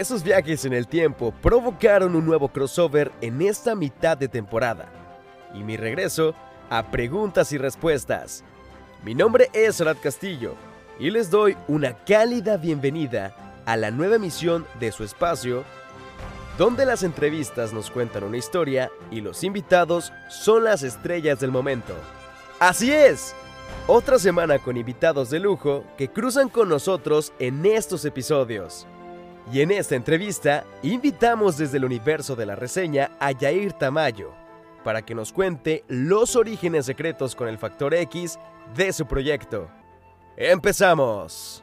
[0.00, 4.88] Esos viajes en el tiempo provocaron un nuevo crossover en esta mitad de temporada.
[5.52, 6.34] Y mi regreso
[6.70, 8.42] a preguntas y respuestas.
[9.04, 10.54] Mi nombre es Arad Castillo
[10.98, 15.64] y les doy una cálida bienvenida a la nueva emisión de su espacio,
[16.56, 21.92] donde las entrevistas nos cuentan una historia y los invitados son las estrellas del momento.
[22.58, 23.34] Así es,
[23.86, 28.86] otra semana con invitados de lujo que cruzan con nosotros en estos episodios.
[29.52, 34.32] Y en esta entrevista invitamos desde el universo de la reseña a Yair Tamayo
[34.84, 38.38] para que nos cuente los orígenes secretos con el factor X
[38.74, 39.68] de su proyecto.
[40.36, 41.62] ¡Empezamos!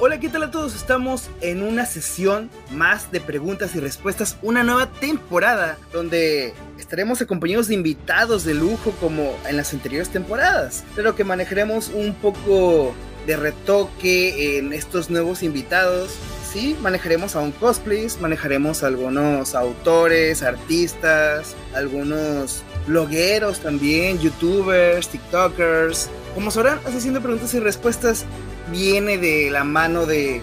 [0.00, 0.76] Hola, ¿qué tal a todos?
[0.76, 7.66] Estamos en una sesión más de preguntas y respuestas, una nueva temporada donde estaremos acompañados
[7.66, 12.94] de invitados de lujo como en las anteriores temporadas, pero que manejaremos un poco
[13.26, 16.12] de retoque en estos nuevos invitados.
[16.52, 26.08] Sí, manejaremos a un cosplays, manejaremos a algunos autores, artistas, algunos blogueros también, youtubers, tiktokers.
[26.36, 28.24] Como sabrán, haciendo preguntas y respuestas
[28.70, 30.42] viene de la mano de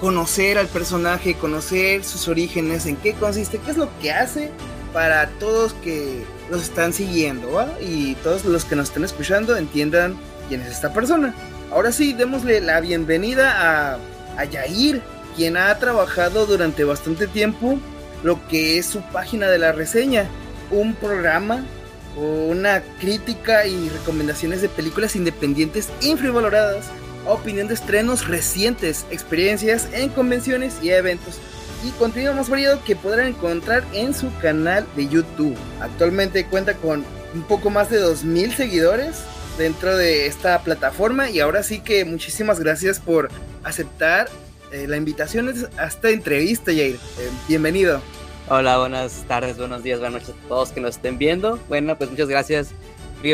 [0.00, 4.50] conocer al personaje, conocer sus orígenes, en qué consiste, qué es lo que hace
[4.92, 7.66] para todos que los están siguiendo.
[7.80, 10.16] Y todos los que nos están escuchando entiendan
[10.48, 11.34] quién es esta persona.
[11.70, 13.98] Ahora sí, démosle la bienvenida a,
[14.36, 15.02] a Yair,
[15.36, 17.78] quien ha trabajado durante bastante tiempo
[18.22, 20.28] lo que es su página de la reseña,
[20.70, 21.64] un programa
[22.16, 26.86] una crítica y recomendaciones de películas independientes infravaloradas
[27.26, 31.38] opinión de estrenos recientes, experiencias en convenciones y eventos
[31.84, 35.56] y contenido más variado que podrán encontrar en su canal de YouTube.
[35.80, 37.04] Actualmente cuenta con
[37.34, 39.22] un poco más de 2000 seguidores
[39.56, 43.30] dentro de esta plataforma y ahora sí que muchísimas gracias por
[43.62, 44.28] aceptar
[44.72, 46.96] eh, la invitación a esta entrevista, Jair.
[46.96, 48.00] Eh, bienvenido.
[48.48, 51.58] Hola, buenas tardes, buenos días, buenas noches a todos que nos estén viendo.
[51.68, 52.68] Bueno, pues muchas gracias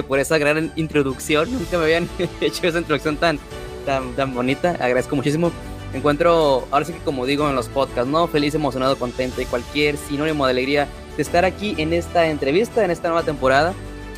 [0.06, 1.50] por esa gran introducción.
[1.58, 2.08] Nunca me habían
[2.40, 3.38] hecho esa introducción tan,
[3.86, 4.72] tan, bonita.
[4.72, 5.50] Agradezco muchísimo.
[5.92, 8.26] Me encuentro, ahora sí que como digo en los podcasts, ¿no?
[8.26, 12.90] Feliz, emocionado, contento y cualquier sinónimo de alegría de estar aquí en esta entrevista, en
[12.90, 13.72] esta nueva temporada.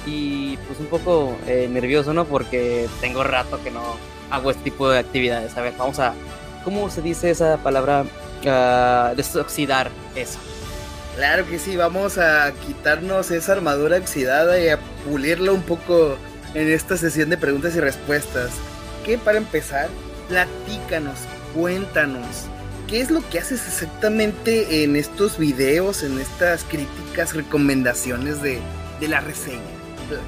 [0.06, 2.24] Y pues un poco eh, nervioso, ¿no?
[2.24, 3.82] Porque tengo rato que no
[4.30, 5.56] hago este tipo de actividades.
[5.56, 6.14] A ver, vamos a,
[6.64, 8.04] ¿cómo se dice esa palabra?
[8.38, 10.38] Uh, desoxidar eso.
[11.16, 16.16] Claro que sí, vamos a quitarnos esa armadura oxidada y a pulirla un poco
[16.54, 18.52] en esta sesión de preguntas y respuestas
[19.16, 19.88] para empezar,
[20.28, 21.20] platícanos,
[21.54, 22.46] cuéntanos,
[22.86, 28.58] ¿qué es lo que haces exactamente en estos videos, en estas críticas, recomendaciones de,
[29.00, 29.62] de la reseña?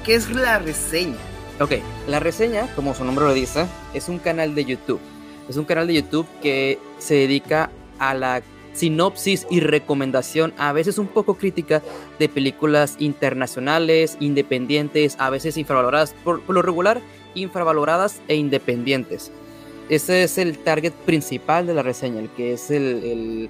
[0.03, 1.17] ¿Qué es la reseña?
[1.59, 1.73] Ok,
[2.07, 4.99] la reseña, como su nombre lo dice, es un canal de YouTube.
[5.47, 8.41] Es un canal de YouTube que se dedica a la
[8.73, 11.81] sinopsis y recomendación, a veces un poco crítica,
[12.19, 16.13] de películas internacionales, independientes, a veces infravaloradas.
[16.23, 17.01] Por, lo regular,
[17.35, 19.31] infravaloradas e independientes.
[19.89, 23.49] Ese es el target principal de la reseña, el que es el,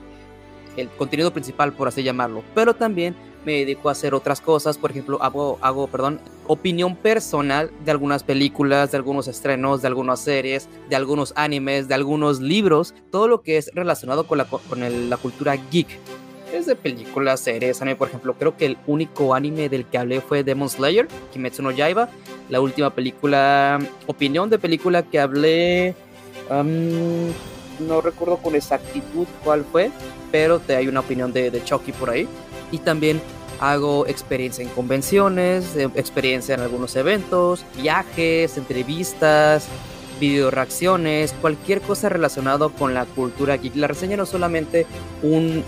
[0.75, 2.43] el, contenido principal, por así llamarlo.
[2.55, 3.15] Pero también
[3.45, 8.23] me dedico a hacer otras cosas, por ejemplo, hago, hago perdón, opinión personal de algunas
[8.23, 13.41] películas, de algunos estrenos, de algunas series, de algunos animes, de algunos libros, todo lo
[13.41, 15.87] que es relacionado con la, con la cultura geek.
[16.53, 20.19] Es de películas, series, anime, por ejemplo, creo que el único anime del que hablé
[20.21, 22.09] fue Demon Slayer, Kimetsu no Yaiba,
[22.51, 25.95] la última película, opinión de película que hablé,
[27.79, 29.89] no recuerdo con exactitud cuál fue,
[30.31, 32.27] pero te hay una opinión de, Chucky por ahí.
[32.69, 33.21] Y también
[33.61, 39.67] hago experiencia en convenciones, experiencia en algunos eventos, viajes, entrevistas,
[40.19, 43.77] video reacciones, cualquier cosa relacionado con la cultura geek.
[43.77, 44.85] La reseña no solamente
[45.23, 45.63] un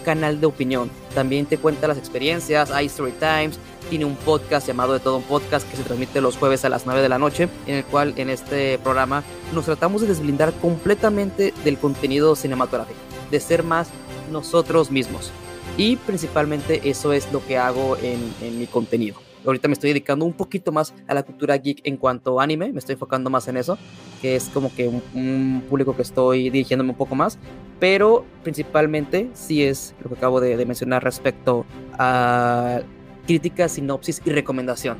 [0.00, 3.58] canal de opinión, también te cuenta las experiencias, hay story times,
[3.88, 6.86] tiene un podcast llamado De Todo un Podcast que se transmite los jueves a las
[6.86, 11.52] 9 de la noche, en el cual en este programa nos tratamos de desblindar completamente
[11.64, 12.98] del contenido cinematográfico,
[13.30, 13.88] de ser más
[14.30, 15.32] nosotros mismos.
[15.76, 19.16] Y principalmente eso es lo que hago en, mi contenido.
[19.44, 22.72] Ahorita me estoy dedicando un poquito más a la cultura geek en cuanto a anime,
[22.72, 23.78] me estoy enfocando más en eso,
[24.20, 27.38] que es como que un, público que estoy dirigiéndome un poco más,
[27.78, 31.64] pero principalmente sí es lo que acabo de, de mencionar respecto
[31.98, 32.80] a
[33.26, 34.98] crítica, sinopsis y recomendación.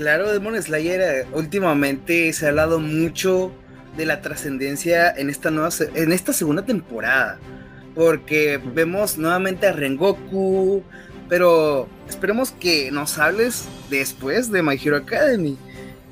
[0.00, 3.52] Claro, Demon Slayer eh, últimamente se ha hablado mucho
[3.96, 7.38] de la trascendencia en esta nueva en esta segunda temporada,
[7.94, 10.82] porque vemos nuevamente a Rengoku,
[11.28, 15.58] pero esperemos que nos hables después de My Hero Academy,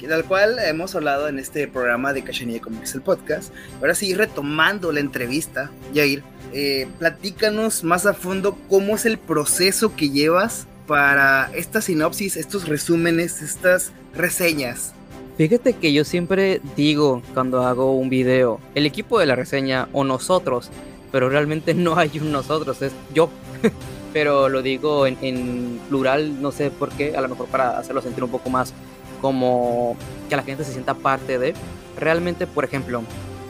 [0.06, 3.52] tal cual hemos hablado en este programa de Cachanilla Comics el podcast.
[3.80, 6.22] Ahora sí, retomando la entrevista, Jair,
[6.52, 12.68] eh, platícanos más a fondo cómo es el proceso que llevas para esta sinopsis, estos
[12.68, 14.94] resúmenes, estas reseñas.
[15.36, 20.04] Fíjate que yo siempre digo cuando hago un video, el equipo de la reseña o
[20.04, 20.70] nosotros,
[21.12, 23.30] pero realmente no hay un nosotros, es yo.
[24.12, 28.24] pero lo digo en, plural, no sé por qué, a lo mejor para hacerlo sentir
[28.24, 28.72] un poco más
[29.20, 29.96] como
[30.28, 31.54] que la gente se sienta parte de.
[31.96, 33.02] Realmente, por ejemplo,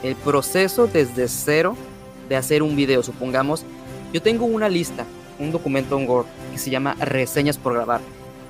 [0.02, 1.76] el proceso desde cero
[2.28, 3.64] de hacer un video, supongamos,
[4.12, 5.04] yo tengo una lista
[5.38, 8.00] un documento en Word que se llama Reseñas por grabar.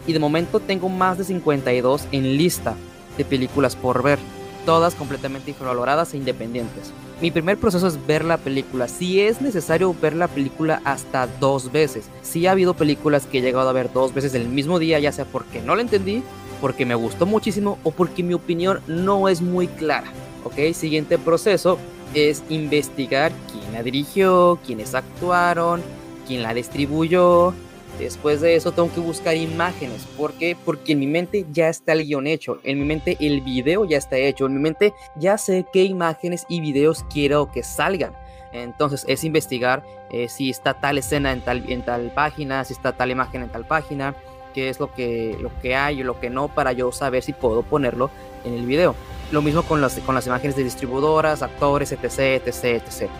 [0.07, 2.75] Y de momento tengo más de 52 en lista
[3.17, 4.19] de películas por ver,
[4.65, 6.93] todas completamente infravaloradas e independientes.
[7.21, 8.87] Mi primer proceso es ver la película.
[8.87, 12.09] Si es necesario ver la película hasta dos veces.
[12.23, 15.11] Si ha habido películas que he llegado a ver dos veces el mismo día, ya
[15.11, 16.23] sea porque no la entendí,
[16.61, 20.07] porque me gustó muchísimo o porque mi opinión no es muy clara.
[20.45, 21.79] Ok, siguiente proceso
[22.15, 25.83] es investigar quién la dirigió, quiénes actuaron,
[26.27, 27.53] quién la distribuyó.
[27.99, 30.05] Después de eso tengo que buscar imágenes.
[30.17, 30.57] ¿Por qué?
[30.65, 32.61] Porque en mi mente ya está el guion hecho.
[32.63, 34.47] En mi mente el video ya está hecho.
[34.47, 38.13] En mi mente ya sé qué imágenes y videos quiero que salgan.
[38.53, 42.93] Entonces es investigar eh, si está tal escena en tal, en tal página, si está
[42.93, 44.15] tal imagen en tal página,
[44.53, 47.33] qué es lo que, lo que hay o lo que no para yo saber si
[47.33, 48.11] puedo ponerlo
[48.45, 48.95] en el video.
[49.31, 53.11] Lo mismo con las, con las imágenes de distribuidoras, actores, etc, etc, etc.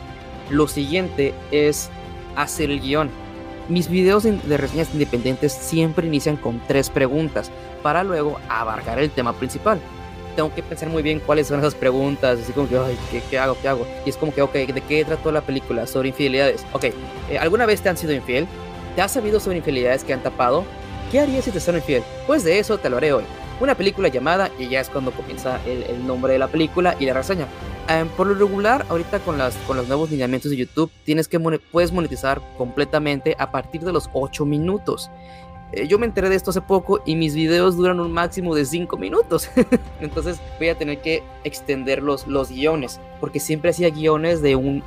[0.51, 1.91] Lo siguiente es
[2.37, 3.11] hacer el guion.
[3.69, 7.51] Mis videos de reseñas independientes siempre inician con tres preguntas
[7.83, 9.79] para luego abarcar el tema principal.
[10.37, 12.97] Tengo que pensar muy bien cuáles son esas preguntas, así como que, ay,
[13.29, 13.57] ¿qué, hago?
[13.61, 13.87] ¿Qué hago?
[14.07, 15.87] Y es como que, ok, ¿de qué trató la película?
[15.87, 16.65] Sobre infidelidades.
[16.73, 18.47] Ok, eh, ¿alguna vez te han sido infiel?
[18.95, 20.65] ¿Te has sabido sobre infidelidades que han tapado?
[21.11, 22.03] ¿Qué harías si te son infiel?
[22.27, 23.25] Pues de eso te lo haré hoy.
[23.61, 27.07] Una película llamada, y ya es cuando comienza el, el nombre de la película y
[27.07, 27.47] la reseña.
[27.89, 31.41] Em, por lo regular, ahorita con, las, con los nuevos lineamientos de YouTube, tienes que
[31.41, 35.11] puedes monetizar completamente a partir de los 8 minutos.
[35.73, 38.67] Eh, yo me enteré de esto hace poco y mis videos duran un máximo de
[38.67, 39.49] 5 minutos.
[40.03, 44.83] Entonces voy a tener que extender los, los guiones, porque siempre hacía guiones de un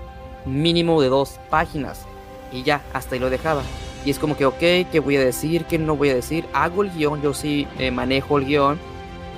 [0.46, 2.06] mínimo de dos páginas.
[2.52, 3.64] Y ya, hasta ahí lo dejaba.
[4.06, 4.58] Y es como que, ok,
[4.92, 5.66] ¿qué voy a decir?
[5.66, 6.46] ¿Qué no voy a decir?
[6.54, 8.80] Hago el guion, yo sí eh, manejo el guion.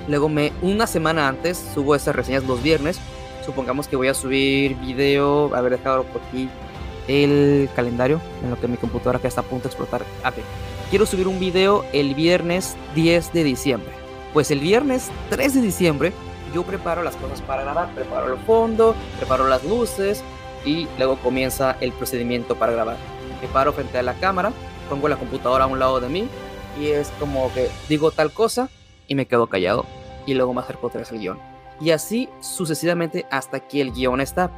[0.08, 3.00] Luego me, una semana antes, subo esas reseñas los viernes
[3.44, 6.48] supongamos que voy a subir video, haber dejado por aquí
[7.06, 10.04] el calendario, en lo que mi computadora que está a punto de explotar.
[10.22, 10.44] Ver,
[10.90, 13.92] quiero subir un video el viernes 10 de diciembre.
[14.32, 16.12] Pues el viernes 3 de diciembre
[16.54, 20.22] yo preparo las cosas para grabar, preparo el fondo, preparo las luces
[20.64, 22.96] y luego comienza el procedimiento para grabar.
[23.44, 24.54] Me paro frente a la cámara,
[24.88, 26.28] pongo la computadora a un lado de mí
[26.80, 28.70] y es como que digo tal cosa
[29.06, 29.84] y me quedo callado
[30.24, 31.38] y luego me acerco otra vez al guion
[31.78, 34.50] y así sucesivamente hasta que el guion está.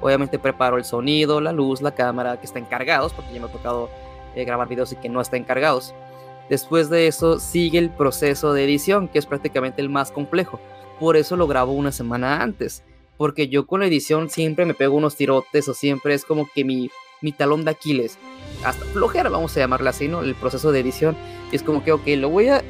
[0.00, 3.52] Obviamente preparo el sonido, la luz, la cámara que están encargados, porque ya me ha
[3.52, 3.90] tocado
[4.34, 5.94] eh, grabar videos y que no están encargados.
[6.48, 10.58] Después de eso sigue el proceso de edición, que es prácticamente el más complejo.
[10.98, 12.82] Por eso lo grabo una semana antes,
[13.18, 16.64] porque yo con la edición siempre me pego unos tirotes o siempre es como que
[16.64, 18.18] mi, mi talón de Aquiles.
[18.64, 20.20] Hasta flojera, vamos a llamarla así, ¿no?
[20.20, 21.16] El proceso de edición.
[21.52, 22.62] es como que, ok, lo voy a,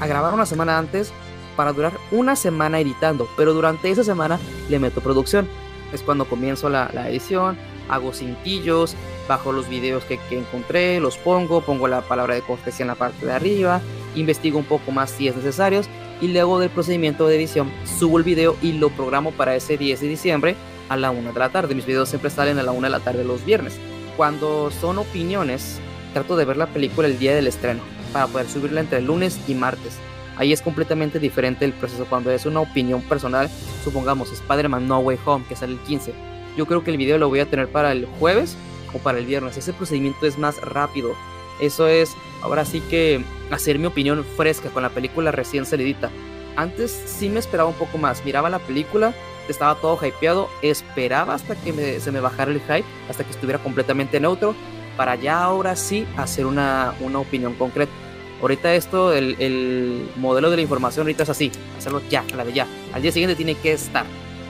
[0.00, 1.12] grabar una semana antes
[1.56, 5.48] para durar una semana editando, pero durante esa semana le meto producción.
[5.92, 8.96] Es cuando comienzo la, edición, hago cintillos,
[9.28, 13.26] bajo los videos que, encontré, los pongo, pongo la palabra de cortesía en la parte
[13.26, 13.80] de arriba,
[14.14, 15.82] investigo un poco más si es necesario
[16.20, 20.00] y luego del procedimiento de edición subo el video y lo programo para ese 10
[20.00, 20.56] de diciembre
[20.88, 21.74] a la 1 de la tarde.
[21.74, 23.78] Mis videos siempre salen a la 1 de la tarde los viernes.
[24.16, 25.80] Cuando son opiniones,
[26.12, 27.80] trato de ver la película el día del estreno
[28.12, 29.98] para poder subirla entre lunes y martes.
[30.36, 33.50] Ahí es completamente diferente el proceso cuando es una opinión personal.
[33.84, 36.12] Supongamos Spider-Man No Way Home, que sale el 15.
[36.56, 38.56] Yo creo que el video lo voy a tener para el jueves
[38.94, 39.56] o para el viernes.
[39.56, 41.14] Ese procedimiento es más rápido.
[41.60, 46.10] Eso es, ahora sí que hacer mi opinión fresca con la película recién salidita.
[46.56, 48.24] Antes sí me esperaba un poco más.
[48.24, 49.14] Miraba la película,
[49.48, 54.20] estaba todo hypeado, esperaba hasta que se me bajara el hype, hasta que estuviera completamente
[54.20, 54.54] neutro,
[54.96, 57.92] para ya ahora sí hacer una, una opinión concreta.
[58.40, 62.66] Ahorita esto, el, modelo de la información ahorita es así, hacerlo ya, la de ya.
[62.92, 64.04] Al día siguiente tiene que estar.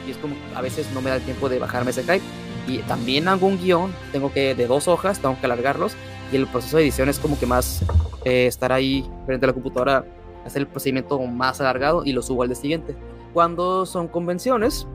[0.06, 2.22] Y es como a veces no me da el tiempo de bajarme ese hype.
[2.66, 5.92] Y también hago un guion, tengo que, de dos hojas, tengo que alargarlos.
[6.32, 7.84] Y el proceso de edición es como que más
[8.24, 10.06] eh, estar ahí frente a la computadora
[10.44, 12.96] hacer el procedimiento más alargado y lo subo al día siguiente.
[13.32, 14.86] Cuando son convenciones,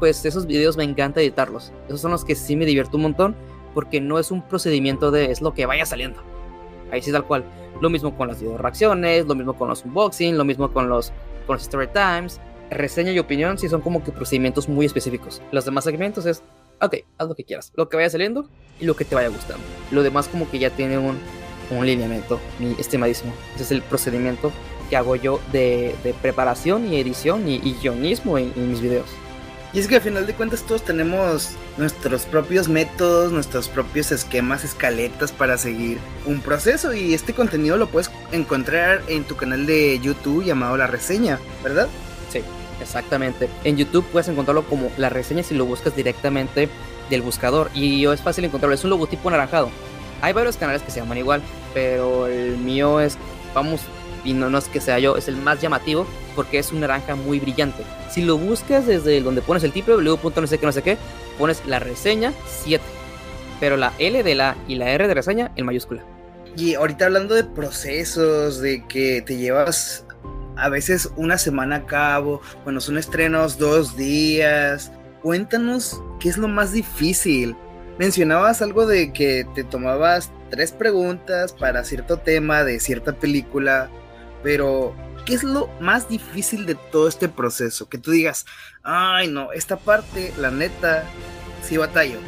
[0.00, 1.72] pues esos videos me encanta editarlos.
[1.86, 3.36] Esos son los que sí me divierto un montón
[3.72, 6.20] porque no es un procedimiento de es lo que vaya saliendo.
[6.90, 7.44] Ahí sí tal cual.
[7.80, 11.12] Lo mismo con las video reacciones, lo mismo con los unboxing, lo mismo con los,
[11.46, 12.40] con los story times.
[12.70, 15.42] Reseña y opinión sí son como que procedimientos muy específicos.
[15.52, 16.42] Los demás segmentos es,
[16.80, 18.48] ok, haz lo que quieras, lo que vaya saliendo
[18.80, 19.62] y lo que te vaya gustando.
[19.90, 21.18] Lo demás como que ya tiene un,
[21.70, 23.32] un lineamiento, mi estimadísimo.
[23.54, 24.52] Ese es el procedimiento
[24.88, 29.08] que hago yo de, de preparación y edición y, y guionismo en, en mis videos.
[29.74, 34.62] Y es que al final de cuentas todos tenemos nuestros propios métodos, nuestros propios esquemas,
[34.62, 39.98] escaletas para seguir un proceso y este contenido lo puedes encontrar en tu canal de
[39.98, 41.88] YouTube llamado La Reseña, ¿verdad?
[42.30, 42.42] Sí,
[42.80, 43.48] exactamente.
[43.64, 46.68] En YouTube puedes encontrarlo como La Reseña si lo buscas directamente
[47.10, 49.70] del buscador y es fácil encontrarlo, es un logotipo anaranjado.
[50.22, 51.42] Hay varios canales que se llaman igual,
[51.74, 53.18] pero el mío es,
[53.52, 53.80] vamos,
[54.24, 57.14] y no, no es que sea yo, es el más llamativo porque es un naranja
[57.14, 57.84] muy brillante.
[58.10, 60.96] Si lo buscas desde donde pones el tipo w no sé qué, no sé qué,
[61.38, 62.82] pones la reseña 7,
[63.60, 66.02] pero la L de la y la R de reseña en mayúscula.
[66.56, 70.06] Y ahorita hablando de procesos, de que te llevas
[70.56, 74.92] a veces una semana a cabo, bueno, son estrenos dos días.
[75.22, 77.56] Cuéntanos qué es lo más difícil.
[77.98, 83.90] Mencionabas algo de que te tomabas tres preguntas para cierto tema de cierta película,
[84.44, 87.88] pero ¿qué es lo más difícil de todo este proceso?
[87.88, 88.46] Que tú digas,
[88.84, 91.04] ay no, esta parte, la neta,
[91.62, 92.18] sí batallo.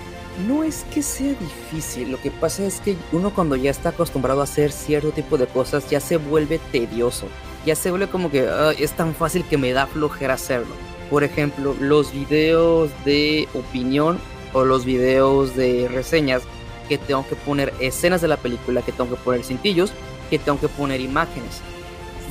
[0.49, 4.41] No es que sea difícil, lo que pasa es que uno cuando ya está acostumbrado
[4.41, 7.27] a hacer cierto tipo de cosas ya se vuelve tedioso,
[7.65, 8.47] ya se vuelve como que
[8.79, 10.75] es tan fácil que me da flojera hacerlo.
[11.11, 14.19] Por ejemplo, los videos de opinión
[14.53, 16.43] o los videos de reseñas
[16.89, 19.93] que tengo que poner escenas de la película, que tengo que poner cintillos,
[20.31, 21.63] que tengo que poner imágenes.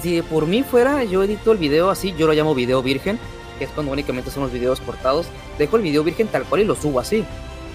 [0.06, 3.18] Si por mí fuera, yo edito el video así, yo lo llamo video virgen,
[3.58, 5.26] que es cuando únicamente son los videos cortados.
[5.58, 7.26] Dejo el video virgen tal cual y lo subo así.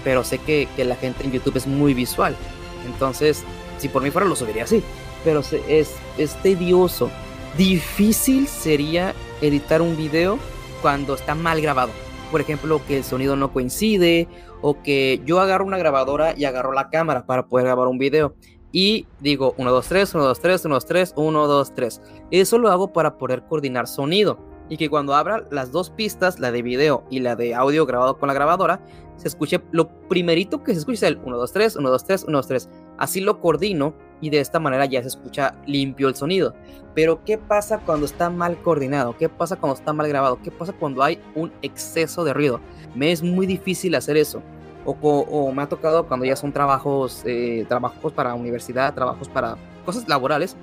[0.05, 2.37] Pero sé que, que la gente en YouTube es muy visual.
[2.85, 3.43] Entonces,
[3.79, 4.81] si por mí fuera, lo subiría así.
[5.25, 7.11] Pero es, es tedioso.
[7.57, 10.39] Difícil sería editar un video
[10.81, 11.91] cuando está mal grabado.
[12.31, 14.29] Por ejemplo, que el sonido no coincide
[14.61, 18.35] o que yo agarro una grabadora y agarro la cámara para poder grabar un video
[18.71, 22.01] y digo 1, 2, 3, 1, 2, 3, 1, 2, 3, 1, 2, 3.
[22.31, 26.51] Eso lo hago para poder coordinar sonido y que cuando abra las dos pistas, la
[26.51, 28.79] de video y la de audio grabado con la grabadora,
[29.17, 32.23] se escuche lo primerito que se escuche es el 1, 2, 3, 1, 2, 3,
[32.29, 32.69] 1, 2, 3.
[32.97, 36.53] Así lo coordino y de esta manera ya se escucha limpio el sonido.
[36.95, 39.17] Pero ¿qué pasa cuando está mal coordinado?
[39.17, 40.39] ¿Qué pasa cuando está mal grabado?
[40.41, 42.61] ¿Qué pasa cuando hay un exceso de ruido?
[42.95, 44.41] Me es muy difícil hacer eso.
[44.85, 49.57] O, o, me ha tocado cuando ya son trabajos, eh, trabajos para universidad, trabajos para
[49.85, 50.55] cosas laborales.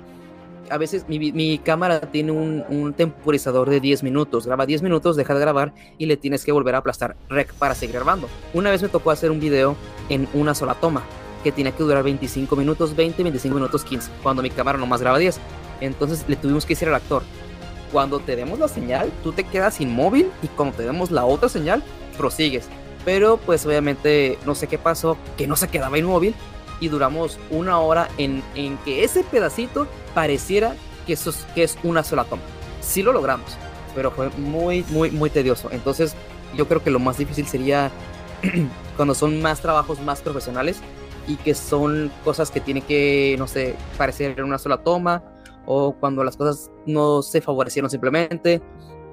[0.69, 4.45] A veces mi, mi cámara tiene un, un, temporizador de 10 minutos.
[4.45, 7.73] Graba 10 minutos, deja de grabar y le tienes que volver a aplastar rec para
[7.73, 8.27] seguir grabando.
[8.53, 9.75] Una vez me tocó hacer un video
[10.09, 11.01] en una sola toma
[11.43, 15.17] que tiene que durar 25 minutos, 20, 25 minutos, 15, cuando mi cámara nomás graba
[15.17, 15.39] 10.
[15.81, 17.23] Entonces le tuvimos que decir al actor,
[17.91, 21.49] cuando te demos la señal, tú te quedas inmóvil y cuando te demos la otra
[21.49, 21.81] señal,
[22.17, 22.67] prosigues
[23.05, 26.35] pero pues obviamente no sé qué pasó, que no se quedaba inmóvil
[26.79, 30.75] y duramos una hora en, en que ese pedacito pareciera
[31.05, 32.41] que, eso es, que es una sola toma.
[32.81, 33.57] Sí lo logramos,
[33.95, 35.69] pero fue muy, muy, muy tedioso.
[35.71, 36.15] Entonces
[36.55, 37.91] yo creo que lo más difícil sería
[38.95, 40.81] cuando son más trabajos más profesionales
[41.27, 45.23] y que son cosas que tienen que, no sé, parecer en una sola toma
[45.65, 48.61] o cuando las cosas no se favorecieron simplemente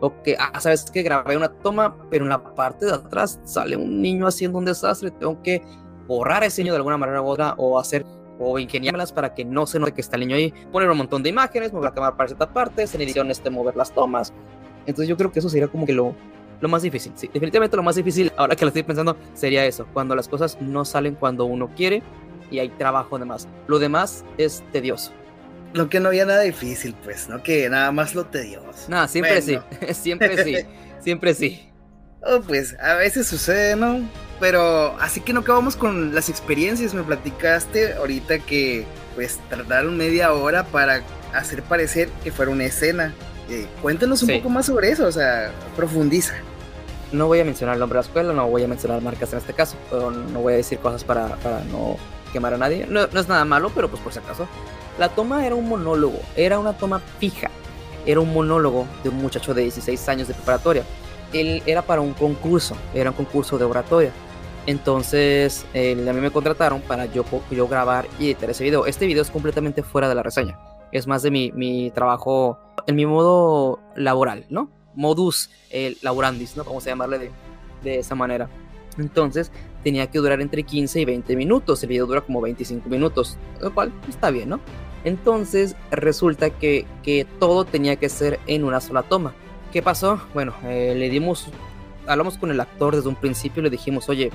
[0.01, 3.77] o que, ah, sabes que grabé una toma, pero en la parte de atrás sale
[3.77, 5.63] un niño haciendo un desastre, tengo que
[6.07, 8.05] borrar ese niño de alguna manera u otra o hacer
[8.39, 11.23] o ingeniármelas para que no se note que está el niño ahí, poner un montón
[11.23, 14.33] de imágenes, mover la cámara para cierta parte, en edición este, mover las tomas.
[14.81, 16.15] Entonces yo creo que eso sería como que lo,
[16.61, 17.13] lo más difícil.
[17.15, 20.59] Sí, definitivamente lo más difícil, ahora que lo estoy pensando, sería eso, cuando las cosas
[20.61, 22.03] no salen cuando uno quiere
[22.51, 23.49] y hay trabajo de más.
[23.67, 25.13] Lo demás es tedioso
[25.77, 27.43] lo que no había nada difícil, pues, ¿no?
[27.43, 28.89] Que nada más lo tedioso.
[28.89, 29.65] No, siempre bueno.
[29.87, 30.57] sí, siempre sí,
[31.01, 31.71] siempre sí.
[32.23, 34.01] Oh, pues a veces sucede, ¿no?
[34.41, 36.93] Pero así que no acabamos con las experiencias.
[36.95, 41.03] Me platicaste ahorita que pues tardaron media hora para
[41.33, 43.15] hacer parecer que fuera una escena.
[43.49, 44.37] Eh, cuéntanos un sí.
[44.39, 46.35] poco más sobre eso, o sea, profundiza.
[47.13, 49.39] No voy a mencionar el nombre de la escuela, no voy a mencionar marcas en
[49.39, 51.97] este caso, pero no voy a decir cosas para, para no
[52.33, 52.87] quemar a nadie.
[52.89, 54.49] No, no es nada malo, pero pues por si acaso.
[54.99, 57.51] La toma era un monólogo, era una toma fija.
[58.07, 60.85] Era un monólogo de un muchacho de 16 años de preparatoria.
[61.33, 64.11] Él era para un concurso, era un concurso de oratoria.
[64.67, 67.25] Entonces, él, a mí me contrataron para yo,
[67.69, 68.87] grabar y editar ese video.
[68.87, 70.59] Este video es completamente fuera de la reseña.
[70.93, 74.71] es más de mi, mi trabajo en mi modo laboral, ¿no?
[74.95, 76.65] Modus eh, laborandis, ¿no?
[76.65, 77.31] Vamos a llamarle de,
[77.83, 78.49] de esa manera.
[78.97, 79.53] Entonces
[79.85, 81.83] tenía que durar entre 15 y 20 minutos.
[81.83, 84.61] El video dura como 25 minutos, lo cual está bien, ¿no?
[85.07, 89.35] Entonces resulta que, que todo tenía que ser en una sola toma.
[89.73, 90.21] ¿Qué pasó?
[90.35, 91.47] Bueno, eh, le dimos,
[92.09, 94.33] hablamos con el actor desde un principio y le dijimos, oye,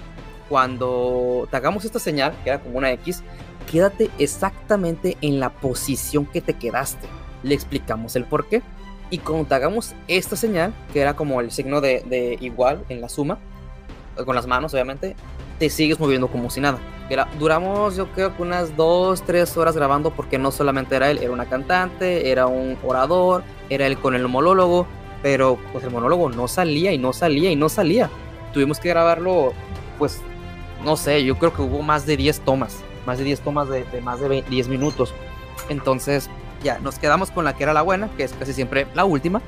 [0.47, 3.21] cuando te hagamos esta señal, que era como una X,
[3.69, 7.05] quédate exactamente en la posición que te quedaste.
[7.43, 8.61] Le explicamos el por qué.
[9.09, 13.01] Y cuando te hagamos esta señal, que era como el signo de, de igual en
[13.01, 13.39] la suma,
[14.23, 15.17] con las manos obviamente,
[15.61, 16.79] te sigues moviendo como si nada.
[17.07, 21.19] Era, duramos yo creo que unas 2, 3 horas grabando porque no solamente era él,
[21.21, 24.87] era una cantante, era un orador, era él con el monólogo,
[25.21, 28.09] pero pues el monólogo no salía y no salía y no salía.
[28.53, 29.53] Tuvimos que grabarlo,
[29.99, 30.19] pues,
[30.83, 33.85] no sé, yo creo que hubo más de 10 tomas, más de 10 tomas de,
[34.01, 35.13] más de 20, 10 minutos.
[35.69, 36.27] Entonces,
[36.63, 39.43] ya, nos quedamos con la que era la buena, que es casi siempre la última.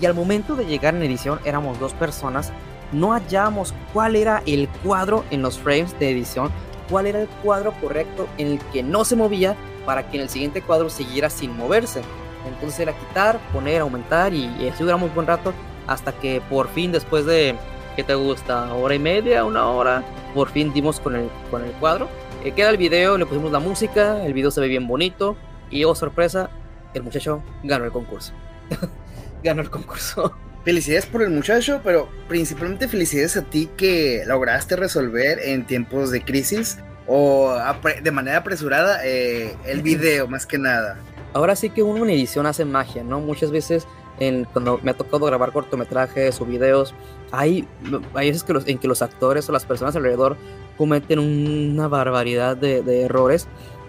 [0.00, 2.50] Y al momento de llegar en edición éramos dos personas
[2.92, 6.50] no hallamos cuál era el cuadro en los frames de edición,
[6.88, 9.56] cuál era el cuadro correcto en el que no se movía
[9.86, 12.02] para que en el siguiente cuadro siguiera sin moverse.
[12.46, 15.52] Entonces era quitar, poner, aumentar y, y así duramos un buen rato
[15.86, 17.56] hasta que por fin después de,
[17.96, 18.72] ¿qué te gusta?
[18.74, 20.04] Hora y media, una hora,
[20.34, 22.08] por fin dimos con el, con el cuadro.
[22.44, 25.36] Eh, queda el video, le pusimos la música, el video se ve bien bonito
[25.70, 26.50] y oh sorpresa,
[26.94, 28.32] el muchacho ganó el concurso.
[29.42, 30.34] ganó el concurso.
[30.64, 36.22] Felicidades por el muchacho, pero principalmente felicidades a ti que lograste resolver en tiempos de
[36.22, 37.56] crisis o
[38.02, 40.98] de manera apresurada eh, el video más que nada.
[41.32, 43.20] Ahora sí que uno en edición hace magia, ¿no?
[43.20, 43.86] Muchas veces
[44.18, 46.94] en, cuando me ha tocado grabar cortometrajes o videos,
[47.32, 47.66] hay,
[48.14, 50.36] hay veces que los, en que los actores o las personas alrededor
[50.76, 53.48] cometen una barbaridad de, de errores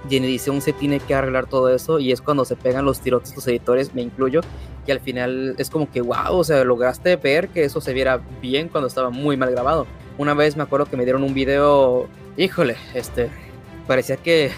[0.10, 3.00] y en edición se tiene que arreglar todo eso y es cuando se pegan los
[3.00, 4.42] tirotes los editores, me incluyo,
[4.86, 8.22] y al final es como que wow, o sea, lograste ver que eso se viera
[8.42, 9.86] bien cuando estaba muy mal grabado.
[10.18, 13.30] Una vez me acuerdo que me dieron un video, híjole, este,
[13.88, 14.52] parecía que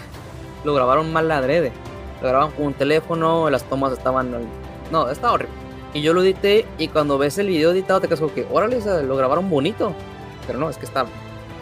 [0.64, 1.72] lo grabaron mal adrede.
[2.22, 4.34] Lo grababan con un teléfono, las tomas estaban,
[4.90, 5.54] no, estaba horrible.
[5.92, 8.80] Y yo lo edité y cuando ves el video editado te quedas como que, órale,
[9.02, 9.92] lo grabaron bonito.
[10.46, 11.06] Pero no, es que está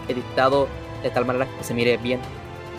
[0.08, 0.68] editado
[1.02, 2.20] de tal manera que se mire bien.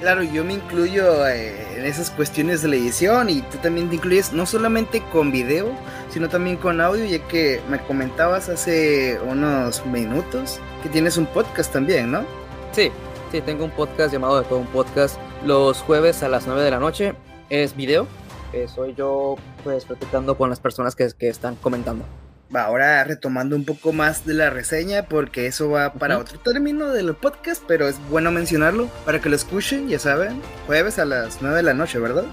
[0.04, 3.96] Claro, yo me incluyo eh, en esas cuestiones de la edición y tú también te
[3.96, 5.72] incluyes no solamente con video,
[6.10, 11.72] sino también con audio, ya que me comentabas hace unos minutos que tienes un podcast
[11.72, 12.26] también, ¿no?
[12.74, 12.92] Sí,
[13.32, 16.72] sí, tengo un podcast llamado De todo un podcast los jueves a las 9 de
[16.72, 17.14] la noche.
[17.50, 18.06] Es video,
[18.52, 22.04] eh, soy yo pues platicando con las personas que, que están comentando
[22.56, 26.24] ahora retomando un poco más de la reseña, porque eso va para uh -huh.
[26.24, 31.00] otro término del podcast, pero es bueno mencionarlo para que lo escuchen, ya saben, jueves
[31.00, 32.26] a las 9 de la noche, ¿verdad?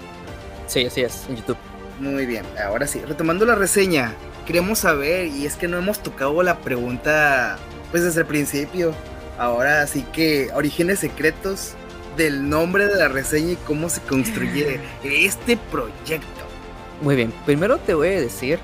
[0.67, 1.57] Sí, así es, en YouTube.
[1.99, 4.13] Muy bien, ahora sí, retomando la reseña,
[4.45, 7.57] queremos saber, y es que no hemos tocado la pregunta
[7.91, 8.93] pues desde el principio,
[9.37, 11.73] ahora sí que orígenes secretos
[12.17, 16.27] del nombre de la reseña y cómo se construye este proyecto.
[17.01, 18.59] Muy bien, primero te voy a decir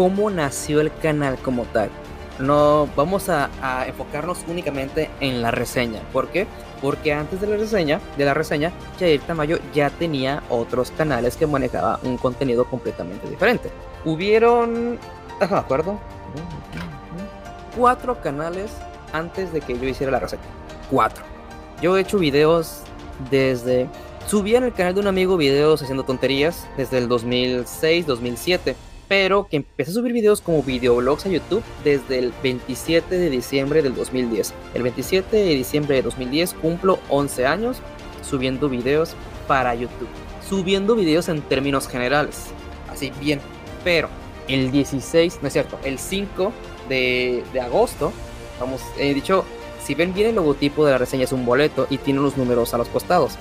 [0.00, 1.90] cómo nació el canal como tal.
[2.38, 3.50] No vamos a,
[3.86, 6.00] enfocarnos únicamente en la reseña.
[6.10, 6.46] ¿Por qué?
[6.80, 11.46] Porque antes de la reseña, de la reseña, Jair Tamayo ya tenía otros canales que
[11.46, 13.70] manejaba un contenido completamente diferente.
[14.06, 14.98] Hubieron,
[15.38, 16.00] ajá, ¿de acuerdo?
[17.76, 18.70] Cuatro canales
[19.12, 20.44] antes de que yo hiciera la reseña.
[20.90, 21.22] Cuatro.
[21.82, 22.84] Yo he hecho videos
[23.30, 23.86] desde
[24.26, 28.76] subí en el canal de un amigo videos haciendo tonterías desde el 2006, 2007
[29.10, 33.82] pero que empecé a subir videos como videoblogs a YouTube desde el 27 de diciembre
[33.82, 34.54] del 2010.
[34.72, 37.78] El 27 de diciembre de 2010 cumplo 11 años
[38.22, 39.16] subiendo videos
[39.48, 40.06] para YouTube.
[40.48, 42.52] Subiendo videos en términos generales.
[42.88, 43.40] Así bien.
[43.82, 44.08] Pero
[44.46, 46.52] el 16, no es cierto, el 5
[46.88, 48.12] de, de agosto,
[48.60, 49.44] vamos, he dicho,
[49.82, 52.74] si ven bien el logotipo de la reseña es un boleto y tiene unos números
[52.74, 53.32] a los costados.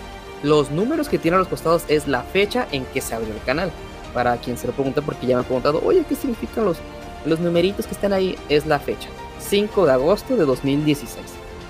[0.42, 3.44] Los números que tiene a los costados es la fecha en que se abrió el
[3.44, 3.72] canal
[4.14, 6.78] para quien se lo pregunte porque ya me han preguntado, oye, ¿qué significan los,
[7.26, 8.38] los numeritos que están ahí?
[8.50, 11.26] Es la fecha, 5 de agosto de 2016.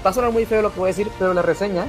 [0.05, 1.85] Va a sonar muy feo lo que voy a decir, pero la reseña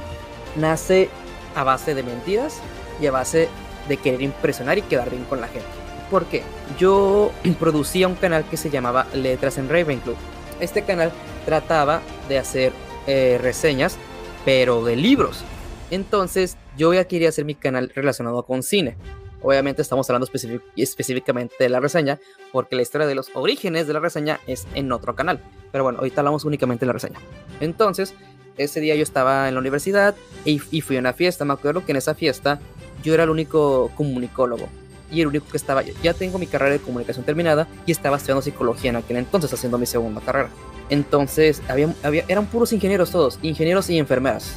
[0.55, 1.09] nace
[1.55, 2.59] a base de mentiras
[3.01, 3.49] y a base
[3.87, 5.67] de querer impresionar y quedar bien con la gente.
[6.09, 6.43] ¿Por qué?
[6.77, 10.15] Yo producía un canal que se llamaba Letras en Ravenclaw.
[10.59, 11.11] Este canal
[11.45, 12.73] trataba de hacer
[13.07, 13.97] eh, reseñas,
[14.45, 15.43] pero de libros.
[15.89, 18.95] Entonces yo ya quería hacer mi canal relacionado con cine.
[19.41, 20.27] Obviamente estamos hablando
[20.75, 22.19] específicamente de la reseña,
[22.51, 25.41] porque la historia de los orígenes de la reseña es en otro canal.
[25.71, 27.19] Pero bueno, ahorita hablamos únicamente de la reseña.
[27.59, 28.13] Entonces,
[28.57, 31.45] ese día yo estaba en la universidad y, y, fui a una fiesta.
[31.45, 32.59] Me acuerdo que en esa fiesta
[33.03, 34.67] yo era el único comunicólogo.
[35.11, 38.41] y el único que estaba, ya tengo mi carrera de comunicación terminada y estaba estudiando
[38.41, 40.49] psicología en aquel entonces, haciendo mi segunda carrera.
[40.89, 44.53] Entonces, había, había, eran puros ingenieros todos, ingenieros y enfermeras.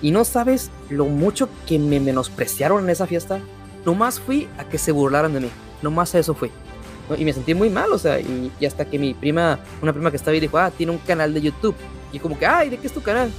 [0.00, 3.40] Y no sabes lo mucho que me menospreciaron en esa fiesta.
[3.84, 5.50] Nomás fui a que se burlaran de mí.
[5.82, 6.50] Nomás a eso fui.
[7.18, 10.16] Y me sentí muy mal, o sea, y, hasta que mi prima, una prima que
[10.16, 11.74] estaba ahí dijo, ah, tiene un canal de YouTube.
[12.12, 13.30] Y como que, ay, ¿de qué es tu canal?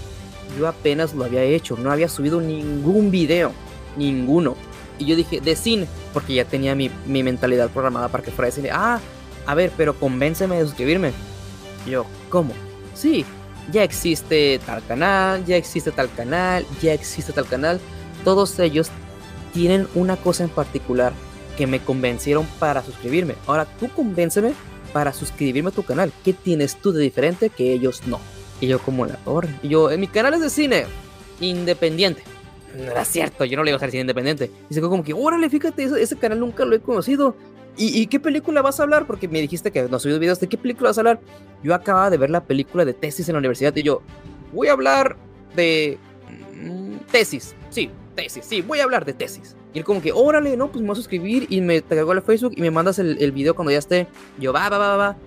[0.60, 3.52] Yo apenas lo había hecho, no había subido ningún video,
[3.98, 4.56] ninguno.
[5.00, 8.52] Y yo dije, de cine, porque ya tenía mi, mi mentalidad programada para que fuera
[8.52, 8.72] de.
[8.72, 9.00] Ah,
[9.48, 11.12] a ver, pero convénceme de suscribirme.
[11.88, 12.54] Yo, ¿cómo?
[12.94, 13.26] Sí,
[13.72, 17.80] ya existe tal canal, ya existe tal canal, ya existe tal canal.
[18.24, 18.90] Todos ellos
[19.56, 21.14] tienen una cosa en particular
[21.58, 23.36] que me convencieron para suscribirme.
[23.48, 24.54] Ahora tú convénceme
[24.92, 26.12] para suscribirme a tu canal.
[26.26, 28.20] ¿Qué tienes tú de diferente que ellos no?
[28.60, 29.50] Y yo como la torre.
[29.64, 30.86] Y yo, en mi canal es de cine
[31.40, 32.22] independiente.
[32.78, 34.52] No era cierto, yo no le iba a hacer cine independiente.
[34.70, 37.38] Y se como que, órale, fíjate, ese, canal nunca lo he conocido.
[37.78, 39.08] ¿Y, ¿Y, qué película vas a hablar?
[39.08, 40.42] Porque me dijiste que no subido videos.
[40.42, 41.22] ¿De qué película vas a hablar?
[41.64, 44.02] Yo acababa de ver la película de tesis en la universidad y yo,
[44.52, 45.16] voy a hablar
[45.56, 45.98] de...
[46.54, 49.56] Mm, tesis, sí, tesis, sí, voy a hablar de tesis.
[49.74, 52.22] Y él como que, órale, no, pues me voy a suscribir y me te al
[52.22, 54.08] Facebook y me mandas el, el, video cuando ya esté.
[54.40, 55.18] Yo, va, va, va, va.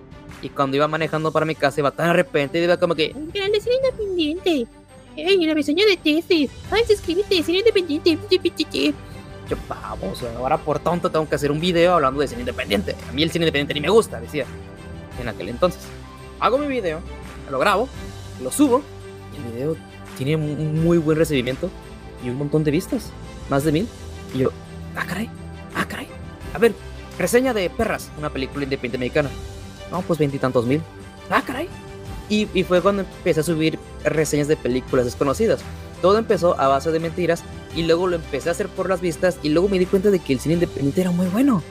[0.41, 3.11] Y cuando iba manejando para mi casa iba tan de repente iba como que...
[3.15, 4.67] Un canal de cine independiente.
[5.15, 6.49] Ey, la reseña de tesis.
[6.71, 8.17] Ay, suscríbete, cine independiente.
[9.49, 12.95] Yo, vamos, ahora por tonto tengo que hacer un video hablando de cine independiente.
[13.09, 14.45] A mí el cine independiente ni me gusta, decía.
[15.19, 15.81] En aquel entonces.
[16.39, 17.01] Hago mi video,
[17.51, 17.89] lo grabo,
[18.41, 18.81] lo subo.
[19.33, 19.75] Y el video
[20.17, 21.69] tiene un muy buen recibimiento
[22.23, 23.11] y un montón de vistas.
[23.49, 23.87] Más de mil.
[24.33, 24.51] Y yo,
[24.95, 25.29] ah, caray,
[25.75, 26.07] ah, caray.
[26.53, 26.73] A ver,
[27.17, 29.29] reseña de Perras, una película independiente mexicana.
[29.91, 30.81] No, pues veintitantos mil.
[31.29, 31.67] Ah, caray.
[32.29, 35.61] Y, y, fue cuando empecé a subir reseñas de películas desconocidas.
[36.01, 37.43] Todo empezó a base de mentiras
[37.75, 40.19] y luego lo empecé a hacer por las vistas y luego me di cuenta de
[40.19, 41.63] que el cine independiente era muy bueno.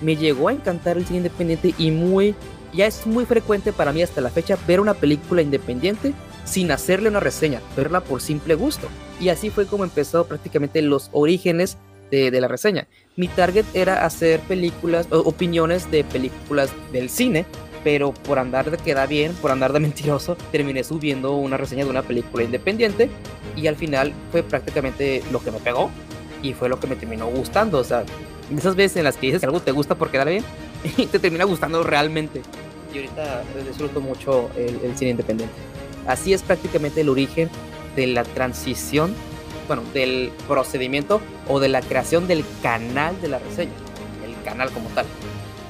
[0.00, 2.34] Me llegó a encantar el cine independiente y muy
[2.74, 6.12] ya es muy frecuente para mí hasta la fecha ver una película independiente
[6.44, 8.88] sin hacerle una reseña, verla por simple gusto.
[9.20, 11.78] Y así fue como empezó prácticamente los orígenes
[12.10, 12.86] de, la reseña.
[13.16, 17.44] Mi target era hacer películas, opiniones de películas del cine,
[17.82, 21.90] pero por andar de queda bien, por andar de mentiroso, terminé subiendo una reseña de
[21.90, 23.10] una película independiente
[23.56, 25.90] y al final fue prácticamente lo que me pegó
[26.42, 27.78] y fue lo que me terminó gustando.
[27.78, 28.04] O sea,
[28.56, 30.44] esas veces en las que dices que algo te gusta por quedar bien
[30.96, 32.42] y te termina gustando realmente.
[32.92, 35.54] Y ahorita disfruto mucho el cine independiente.
[36.06, 37.48] Así es prácticamente el origen
[37.96, 39.14] de la transición,
[39.66, 43.72] bueno, del procedimiento o de la creación del canal de la reseña,
[44.24, 45.06] el canal como tal.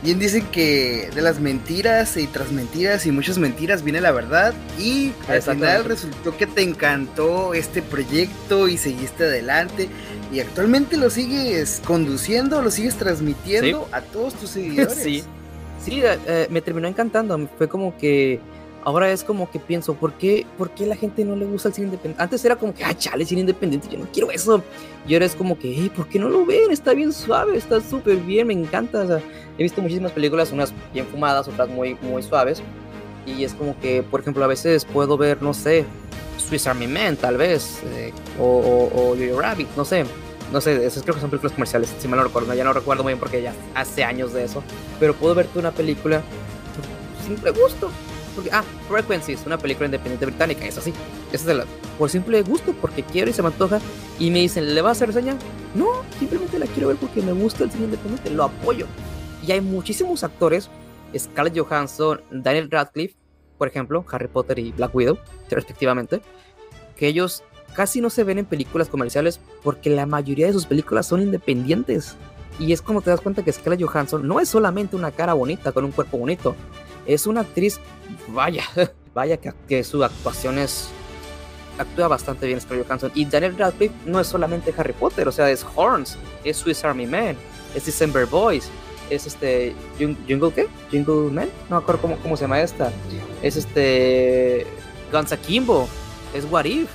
[0.05, 4.53] Bien dicen que de las mentiras y tras mentiras y muchas mentiras viene la verdad
[4.79, 9.88] y al final resultó que te encantó este proyecto y seguiste adelante
[10.31, 13.90] y actualmente lo sigues conduciendo, lo sigues transmitiendo ¿Sí?
[13.92, 14.94] a todos tus seguidores.
[14.94, 15.25] Sí,
[15.83, 18.40] sí eh, me terminó encantando, fue como que
[18.85, 21.75] ahora es como que pienso, ¿por qué, ¿por qué la gente no le gusta el
[21.75, 22.23] cine independiente?
[22.23, 24.62] Antes era como que, ah, chale, cine independiente, yo no quiero eso.
[25.07, 26.70] Y ahora es como que, hey, ¿por qué no lo ven?
[26.70, 29.03] Está bien suave, está súper bien, me encanta.
[29.03, 29.20] O sea,
[29.59, 32.62] he visto muchísimas películas, unas bien fumadas, otras muy, muy suaves.
[33.27, 35.85] Y es como que, por ejemplo, a veces puedo ver, no sé,
[36.38, 40.05] Swiss Army Man, tal vez, eh, o, o, o Yo-Yo Rabbit, no sé.
[40.53, 43.03] No sé, esas creo que son películas comerciales, si mal no recuerdo, ya no recuerdo
[43.03, 44.62] muy bien porque ya hace años de eso.
[45.01, 46.23] Pero puedo verte una película
[46.77, 47.90] por simple gusto,
[48.35, 50.92] porque, ah, Frequencies, una película independiente británica, es así.
[51.33, 51.64] Esa es la,
[51.99, 53.81] por simple gusto, porque quiero y se me antoja.
[54.18, 55.37] Y me dicen, ¿le vas a hacer reseña?
[55.75, 58.87] No, simplemente la quiero ver porque me gusta el cine independiente, lo apoyo.
[59.47, 60.70] Y hay muchísimos actores,
[61.16, 63.16] Scarlett Johansson, Daniel Radcliffe,
[63.59, 65.18] por ejemplo, Harry Potter y Black Widow,
[65.51, 66.20] respectivamente,
[66.97, 67.42] que ellos
[67.75, 72.16] casi no se ven en películas comerciales porque la mayoría de sus películas son independientes.
[72.59, 75.73] Y es como te das cuenta que Scarlett Johansson no es solamente una cara bonita
[75.73, 76.55] con un cuerpo bonito,
[77.07, 77.81] es una actriz,
[78.29, 78.64] vaya,
[79.14, 80.90] vaya que, que su actuación es
[81.79, 85.51] actúa bastante bien Scarlett Johansson y Daniel Radcliffe no es solamente Harry Potter, o sea,
[85.51, 87.37] es Horns, es Swiss Army Man,
[87.75, 88.71] es December Boys,
[89.11, 90.69] es este Jungle qué?
[90.90, 92.93] Jungle Man, no me acuerdo cómo, cómo se llama esta,
[93.43, 94.67] es este
[95.12, 95.88] Guns Akimbo,
[96.33, 96.88] es What If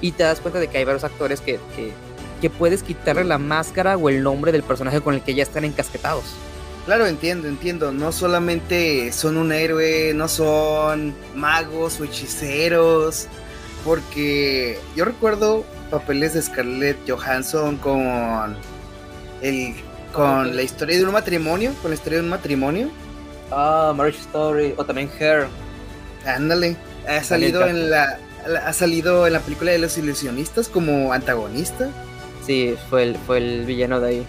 [0.00, 1.92] y te das cuenta de que hay varios actores que, que,
[2.40, 5.64] que puedes quitarle la máscara o el nombre del personaje con el que ya están
[5.64, 6.24] encasquetados.
[6.86, 7.92] Claro, entiendo, entiendo.
[7.92, 13.26] No solamente son un héroe, no son magos o hechiceros.
[13.84, 18.56] Porque yo recuerdo papeles de Scarlett Johansson con
[19.42, 19.74] el
[20.12, 22.90] con la historia de un matrimonio, con la historia de un matrimonio.
[23.50, 25.46] Ah, Marriage Story o también Hair.
[26.26, 26.76] Ándale,
[27.08, 28.18] ha salido en la
[28.64, 31.90] ha salido en la película de los ilusionistas como antagonista.
[32.44, 34.26] Sí, fue el, fue el villano de ahí.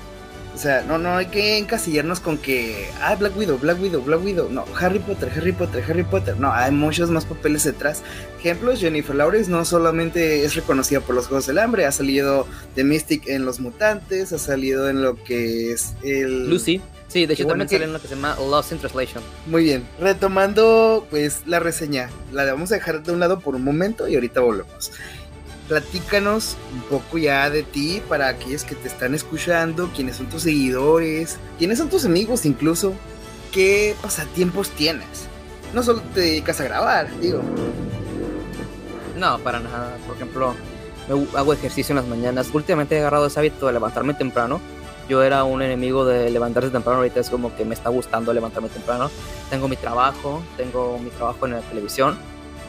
[0.54, 4.22] O sea, no, no hay que encasillarnos con que, ah, Black Widow, Black Widow, Black
[4.24, 4.50] Widow.
[4.52, 6.38] No, Harry Potter, Harry Potter, Harry Potter.
[6.38, 8.02] No, hay muchos más papeles detrás.
[8.40, 12.84] Ejemplos, Jennifer Lawrence no solamente es reconocida por los Juegos del Hambre, ha salido de
[12.84, 16.50] Mystic en Los Mutantes, ha salido en lo que es el...
[16.50, 16.82] Lucy.
[17.08, 19.24] Sí, de hecho bueno también que- sale en lo que se llama Lost in Translation.
[19.48, 23.64] Muy bien, retomando pues la reseña, la vamos a dejar de un lado por un
[23.66, 24.92] momento y ahorita volvemos.
[25.68, 30.44] Platícanos un poco ya de ti para aquellos que te están escuchando, quiénes son tus
[30.44, 32.94] seguidores, quiénes son tus amigos incluso,
[33.52, 35.28] qué pasatiempos tienes.
[35.74, 37.42] No solo te dedicas a grabar, digo.
[39.18, 39.96] No, para nada.
[40.06, 40.56] Por ejemplo,
[41.36, 42.50] hago ejercicio en las mañanas.
[42.54, 44.60] Últimamente he agarrado ese hábito de levantarme temprano.
[45.08, 48.70] Yo era un enemigo de levantarse temprano, ahorita es como que me está gustando levantarme
[48.70, 49.10] temprano.
[49.50, 52.18] Tengo mi trabajo, tengo mi trabajo en la televisión,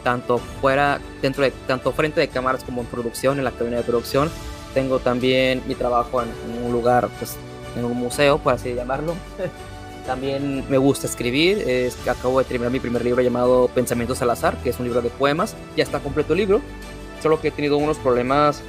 [0.03, 3.83] tanto fuera, dentro de, tanto frente de cámaras como en producción, en la cabina de
[3.83, 4.29] producción.
[4.73, 7.37] Tengo también mi trabajo en, en un lugar, pues,
[7.75, 9.15] en un museo, por así llamarlo.
[10.05, 11.59] También me gusta escribir.
[11.59, 15.01] Es, acabo de terminar mi primer libro llamado Pensamientos al azar, que es un libro
[15.01, 15.55] de poemas.
[15.77, 16.61] Ya está completo el libro.
[17.21, 18.61] Solo que he tenido unos problemas,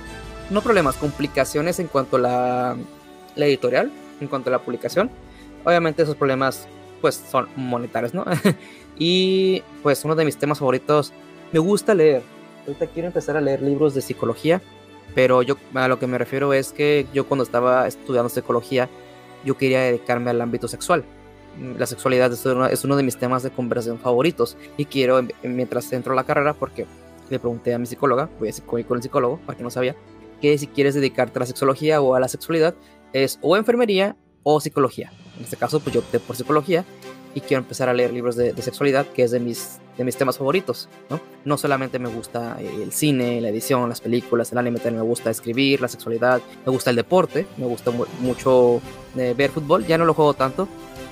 [0.51, 2.77] no problemas, complicaciones en cuanto a la,
[3.35, 5.11] la editorial, en cuanto a la publicación.
[5.65, 6.69] Obviamente esos problemas
[7.01, 8.25] pues son monetarios, ¿no?
[8.99, 11.13] y pues uno de mis temas favoritos,
[11.53, 12.23] me gusta leer.
[12.67, 14.63] Ahorita quiero empezar a leer libros de psicología,
[15.15, 18.89] pero yo a lo que me refiero es que yo cuando estaba estudiando psicología,
[19.45, 21.05] yo quería dedicarme al ámbito sexual.
[21.79, 26.13] La sexualidad es uno, de mis temas de conversación favoritos y quiero, em- mientras entro
[26.13, 26.87] a la carrera, porque
[27.31, 29.95] le pregunté a mi psicóloga, voy a con el psicólogo, para que no sabía,
[30.41, 32.75] que si quieres dedicarte a la sexología o a la sexualidad,
[33.13, 35.13] es o enfermería o psicología.
[35.39, 36.85] En este caso, pues yo opté por psicología
[37.35, 40.17] y quiero empezar a leer libros de, de sexualidad, que es de mis, de mis
[40.17, 41.21] temas favoritos, ¿no?
[41.45, 45.31] No solamente me gusta el cine, la edición, las películas, el anime, también me gusta
[45.31, 48.81] escribir, la sexualidad, me gusta el deporte, me gusta mu- mucho
[49.17, 50.69] eh, ver fútbol, ya no lo juego tanto,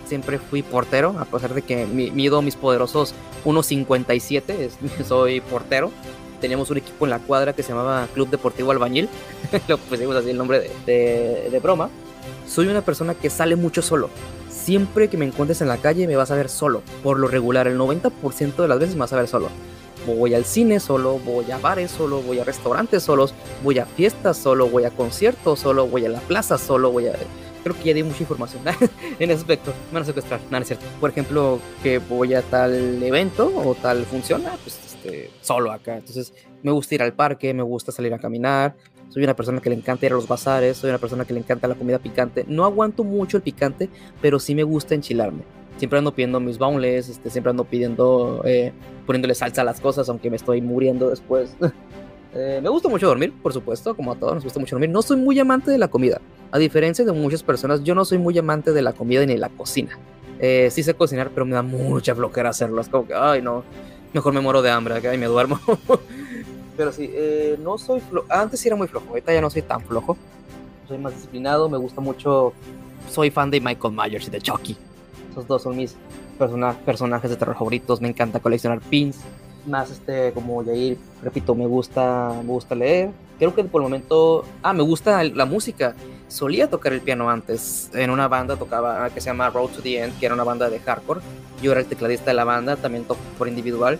[0.07, 5.91] siempre fui portero, a pesar de que mi- mido mis poderosos 1.57, es- soy portero.
[6.41, 9.09] Teníamos un equipo en la cuadra que se llamaba Club Deportivo Albañil,
[9.69, 11.89] lo pusimos así el nombre de, de- de broma.
[12.49, 14.11] Soy una persona que sale mucho solo.
[14.63, 16.83] Siempre que me encuentres en la calle me vas a ver solo.
[17.03, 19.49] Por lo regular, el 90% de las veces me vas a ver solo.
[20.07, 24.37] Voy al cine solo, voy a bares solo, voy a restaurantes solos, voy a fiestas
[24.37, 27.15] solo, voy a conciertos solo, voy a la plaza solo, voy a...
[27.65, 28.63] Creo que ya di mucha información
[29.19, 29.73] en ese aspecto.
[29.89, 30.87] Me van a secuestrar, no, no es cierto.
[31.01, 35.97] Por ejemplo, que voy a tal evento o tal función, pues este, solo acá.
[35.97, 38.77] Entonces, me gusta ir al parque, me gusta salir a caminar.
[39.13, 41.41] Soy una persona que le encanta ir a los bazares, soy una persona que le
[41.41, 42.47] encanta la comida picante.
[42.49, 43.91] No aguanto mucho el picante,
[44.23, 45.43] pero sí me gusta enchilarme.
[45.77, 48.73] Siempre ando pidiendo mis boneless, este, siempre ando pidiendo, eh,
[49.07, 51.57] poniéndole salsa a las cosas, aunque me estoy muriendo después.
[52.35, 54.89] Eh, me gusta mucho dormir, por supuesto, como a todos nos gusta mucho dormir.
[54.89, 56.19] No soy muy amante de la comida.
[56.51, 59.39] A diferencia de muchas personas, yo no soy muy amante de la comida ni de
[59.39, 59.99] la cocina.
[60.39, 62.81] Eh, sí sé cocinar, pero me da mucha flojera hacerlo.
[62.81, 63.65] Es como que, ay, no,
[64.15, 65.61] mejor me muero de hambre, acá y me duermo.
[66.77, 68.27] pero sí, eh, no soy flojo.
[68.31, 70.17] Antes sí era muy flojo, ahorita ya no soy tan flojo.
[70.89, 72.53] Soy más disciplinado, me gusta mucho.
[73.11, 74.77] Soy fan de Michael Myers y de Chucky.
[75.31, 75.97] Esos dos son mis
[76.39, 78.01] persona- personajes de terror favoritos.
[78.01, 79.19] Me encanta coleccionar pins.
[79.67, 83.11] Más este, como Yair, repito, me gusta, me gusta leer.
[83.39, 84.45] Creo que por el momento.
[84.63, 85.95] Ah, me gusta la música.
[86.29, 87.91] Solía tocar el piano antes.
[87.95, 90.69] En una banda tocaba que se llama Road to the End, que era una banda
[90.69, 91.21] de hardcore.
[91.63, 93.99] Yo era el tecladista de la banda, también toco por individual.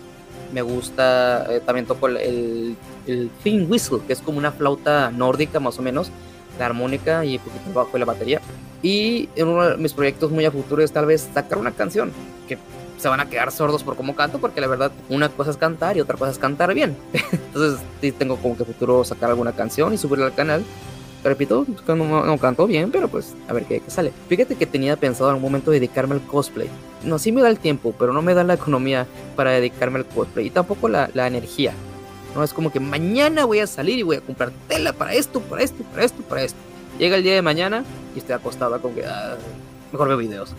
[0.53, 5.59] Me gusta, eh, también toco el, el, el whistle, que es como una flauta nórdica
[5.59, 6.11] más o menos,
[6.59, 8.39] la armónica y un poquito bajo de la batería.
[8.81, 12.11] Y en uno de mis proyectos muy a futuro es tal vez sacar una canción
[12.47, 12.57] que
[12.97, 15.97] se van a quedar sordos por cómo canto, porque la verdad una cosa es cantar
[15.97, 16.95] y otra cosa es cantar bien.
[17.31, 20.63] Entonces sí tengo como que futuro sacar alguna canción y subirla al canal.
[21.23, 24.11] Repito, no, no canto bien, pero pues a ver qué, qué sale.
[24.27, 26.67] Fíjate que tenía pensado en algún momento dedicarme al cosplay.
[27.03, 30.05] No, sí me da el tiempo, pero no me da la economía para dedicarme al
[30.05, 31.73] cosplay y tampoco la, la energía.
[32.35, 35.39] No es como que mañana voy a salir y voy a comprar tela para esto,
[35.39, 36.59] para esto, para esto, para esto.
[36.99, 39.35] Llega el día de mañana y estoy acostado como que ah,
[39.91, 40.53] mejor veo videos.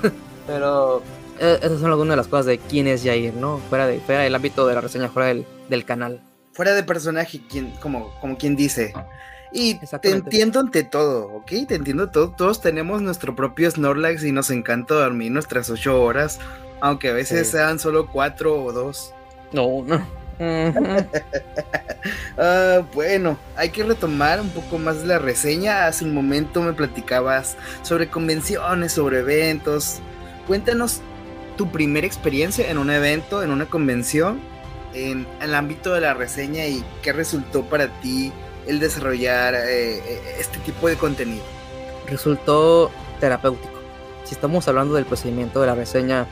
[0.46, 1.02] Pero
[1.40, 3.58] eh, esas son algunas de las cosas de quién es Jair, ¿no?
[3.68, 6.22] Fuera, de, fuera del ámbito de la reseña, fuera del, del canal.
[6.52, 8.94] Fuera de personaje, quien, como, como quien dice.
[9.58, 11.50] Y te entiendo ante todo, ¿ok?
[11.66, 12.28] Te entiendo todo.
[12.30, 16.38] Todos tenemos nuestro propio Snorlax y nos encanta dormir nuestras ocho horas,
[16.82, 17.52] aunque a veces Sí.
[17.52, 19.14] sean solo cuatro o dos.
[19.52, 20.06] No, no.
[22.38, 25.86] Ah, bueno, hay que retomar un poco más la reseña.
[25.86, 30.00] Hace un momento me platicabas sobre convenciones, sobre eventos.
[30.46, 31.00] Cuéntanos
[31.56, 34.38] tu primera experiencia en un evento, en una convención,
[34.94, 38.32] en el ámbito de la reseña y qué resultó para ti
[38.66, 41.44] el desarrollar eh, eh, este tipo de contenido.
[42.06, 43.74] resultó terapéutico.
[44.24, 46.26] Si estamos hablando del procedimiento de la reseña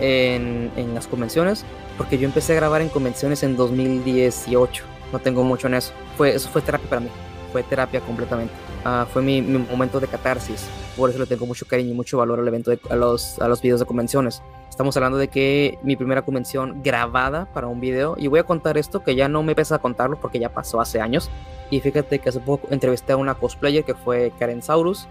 [0.00, 1.64] en, en las convenciones,
[1.98, 5.92] porque yo empecé a grabar en convenciones en 2018, no tengo mucho en eso.
[6.16, 7.10] Fue, eso fue terapia para mí,
[7.52, 8.52] fue terapia completamente.
[8.84, 12.18] Ah, fue mi, mi momento de catarsis, por eso le tengo mucho cariño y mucho
[12.18, 14.42] valor al evento, de- a, los, a los videos de convenciones.
[14.68, 18.78] Estamos hablando de que mi primera convención grabada para un video, y voy a contar
[18.78, 21.30] esto que ya no me pesa contarlo porque ya pasó hace años.
[21.70, 25.06] Y fíjate que hace poco entrevisté a una cosplayer que fue Karen Saurus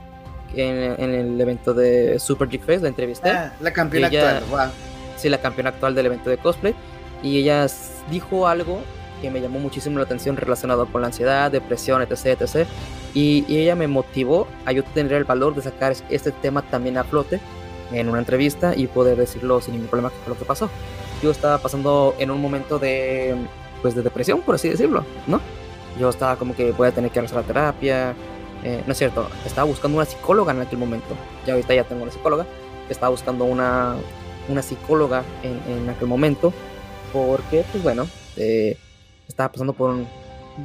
[0.56, 3.30] en, en el evento de Super Geek Fest, la entrevisté.
[3.30, 4.68] Ah, la campeona ella- actual.
[4.68, 4.74] wow.
[5.16, 6.76] sí, la campeona actual del evento de cosplay,
[7.24, 7.68] y ella
[8.10, 8.82] dijo algo
[9.22, 12.68] que me llamó muchísimo la atención relacionado con la ansiedad, depresión, etc, etc.
[13.14, 16.62] Y, y ella me motivó a yo tener el valor de sacar es- este tema
[16.64, 17.40] también a flote
[17.92, 20.70] en una entrevista y poder decirlo sin ningún problema que fue lo que pasó.
[21.22, 23.36] Yo estaba pasando en un momento de,
[23.82, 25.40] pues, de depresión, por así decirlo, ¿no?
[26.00, 28.14] Yo estaba como que voy a tener que regresar a terapia,
[28.64, 32.04] eh, no es cierto, estaba buscando una psicóloga en aquel momento, ya ahorita ya tengo
[32.04, 32.46] una psicóloga,
[32.90, 33.96] estaba buscando una,
[34.48, 36.54] una psicóloga en, en aquel momento,
[37.12, 38.08] porque, pues bueno,
[38.38, 38.78] eh,
[39.32, 40.08] estaba pasando por un...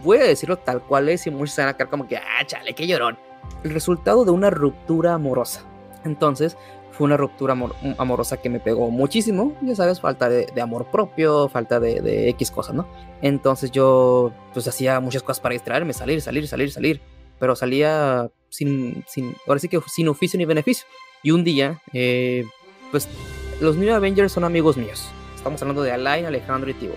[0.02, 2.44] Voy a decirlo tal cual es y muchos se van a quedar como que, ah,
[2.44, 3.16] chale, qué llorón.
[3.62, 5.62] El resultado de una ruptura amorosa.
[6.05, 6.57] Entonces,
[6.90, 10.87] fue una ruptura amor- amorosa que me pegó muchísimo, ya sabes, falta de, de amor
[10.87, 12.87] propio, falta de, de X cosas, ¿no?
[13.22, 17.00] Entonces yo, pues hacía muchas cosas para distraerme, salir, salir, salir, salir,
[17.38, 20.87] pero salía sin, sin, ahora sí que sin oficio ni beneficio.
[21.22, 22.44] Y un día, eh,
[22.90, 23.09] pues
[23.61, 25.09] los New Avengers son amigos míos.
[25.37, 26.94] Estamos hablando de Alain, Alejandro y Tibo.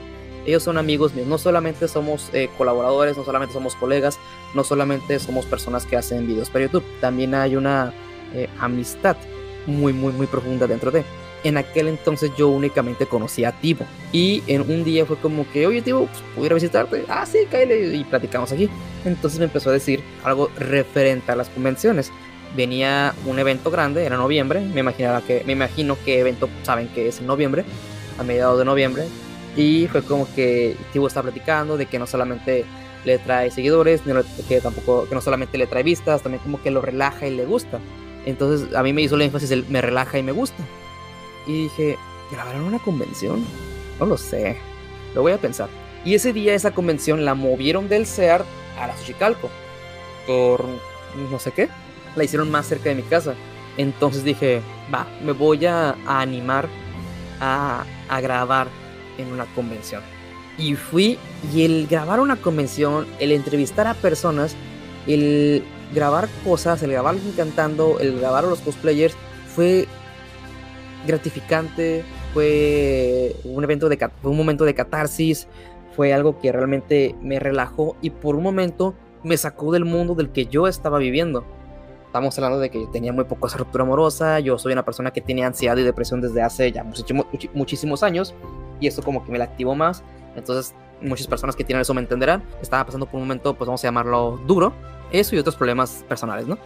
[0.50, 1.28] Ellos son amigos míos.
[1.28, 4.18] No solamente somos eh, colaboradores, no solamente somos colegas,
[4.56, 6.84] no solamente somos personas que hacen videos para YouTube.
[7.00, 7.94] También hay una
[8.34, 9.16] eh, amistad
[9.68, 11.04] muy, muy, muy profunda dentro de.
[11.44, 13.86] En aquel entonces yo únicamente conocía a Tibo.
[14.12, 17.06] Y en un día fue como que, oye Tibo, pues, ¿pudiera visitarte?
[17.08, 17.96] Ah, sí, cállate.
[17.96, 18.68] Y platicamos aquí.
[19.06, 22.12] Entonces me empezó a decir algo referente a las convenciones
[22.56, 27.08] venía un evento grande, era noviembre, me imaginaba que, me imagino que evento saben que
[27.08, 27.64] es en noviembre,
[28.18, 29.06] a mediados de noviembre,
[29.56, 32.66] y fue como que Tibo está platicando de que no solamente
[33.06, 34.02] le trae seguidores,
[34.48, 37.46] que tampoco, que no solamente le trae vistas, también como que lo relaja y le
[37.46, 37.80] gusta.
[38.26, 40.64] Entonces a mí me hizo el énfasis el me relaja y me gusta.
[41.48, 41.98] Y dije,
[42.32, 43.46] ¿grabarán una convención?
[44.00, 44.58] No lo sé,
[45.16, 45.70] lo voy a pensar.
[46.06, 48.46] Y ese día esa convención la movieron del CEAR
[48.80, 49.50] a la Xochicalco.
[50.28, 50.66] Por
[51.32, 51.70] no sé qué
[52.16, 53.34] la hicieron más cerca de mi casa.
[53.78, 54.62] Entonces dije,
[54.94, 56.68] va, me voy a, animar
[57.40, 57.86] a
[58.22, 58.68] grabar
[59.20, 60.02] en una convención.
[60.58, 61.18] Y fui,
[61.54, 64.56] y el grabar una convención, el entrevistar a personas,
[65.08, 69.16] el grabar cosas, el grabar cantando, el grabar a los cosplayers,
[69.56, 69.88] fue
[71.08, 72.04] gratificante,
[72.34, 75.48] fue un evento de fue un momento de catarsis,
[75.96, 80.30] fue algo que realmente me relajó y por un momento me sacó del mundo del
[80.30, 81.46] que yo estaba viviendo.
[82.06, 85.22] Estamos hablando de que tenía muy poco esa ruptura amorosa, yo soy una persona que
[85.22, 86.84] tiene ansiedad y depresión desde hace ya
[87.54, 88.34] muchísimos años
[88.80, 90.04] y eso como que me la activó más.
[90.36, 92.44] Entonces muchas personas que tienen eso me entenderán.
[92.62, 94.74] Estaba pasando por un momento, pues vamos a llamarlo duro,
[95.12, 96.58] eso y otros problemas personales, ¿no?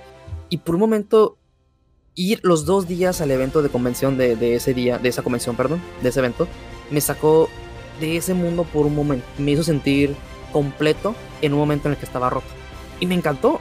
[0.50, 1.38] Y por un momento
[2.16, 5.56] ir los dos días al evento de convención de, de ese día, de esa convención,
[5.56, 6.48] perdón, de ese evento,
[6.92, 7.50] me sacó
[8.00, 9.26] de ese mundo por un momento.
[9.38, 10.16] Me hizo sentir
[10.52, 12.48] completo en un momento en el que estaba roto.
[13.00, 13.60] Y me encantó.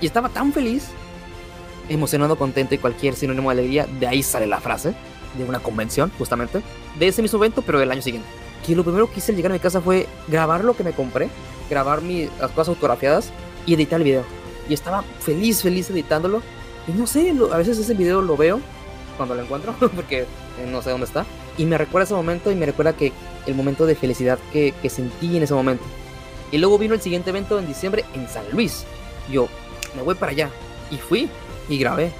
[0.00, 0.88] Y estaba tan feliz,
[1.88, 3.86] emocionado, contento y cualquier sinónimo de alegría.
[3.98, 4.94] De ahí sale la frase
[5.36, 6.62] de una convención, justamente.
[6.98, 8.28] De ese mismo evento, pero del año siguiente.
[8.66, 10.92] Que lo primero que hice al llegar a mi casa fue grabar lo que me
[10.92, 11.28] compré,
[11.70, 13.30] grabar mi, las cosas autografiadas
[13.66, 14.22] y editar el video.
[14.68, 16.42] Y estaba feliz, feliz editándolo.
[16.86, 18.60] Y no sé, lo- a veces ese video lo veo
[19.16, 20.26] cuando lo encuentro, porque eh,
[20.70, 21.24] no sé dónde está.
[21.56, 23.12] Y me recuerda ese momento y me recuerda que
[23.46, 25.84] el momento de felicidad que, que sentí en ese momento.
[26.52, 28.84] Y luego vino el siguiente evento en diciembre en San Luis.
[29.30, 29.48] Yo
[29.96, 30.50] me voy para allá.
[30.90, 31.28] Y fui
[31.68, 32.10] y grabé.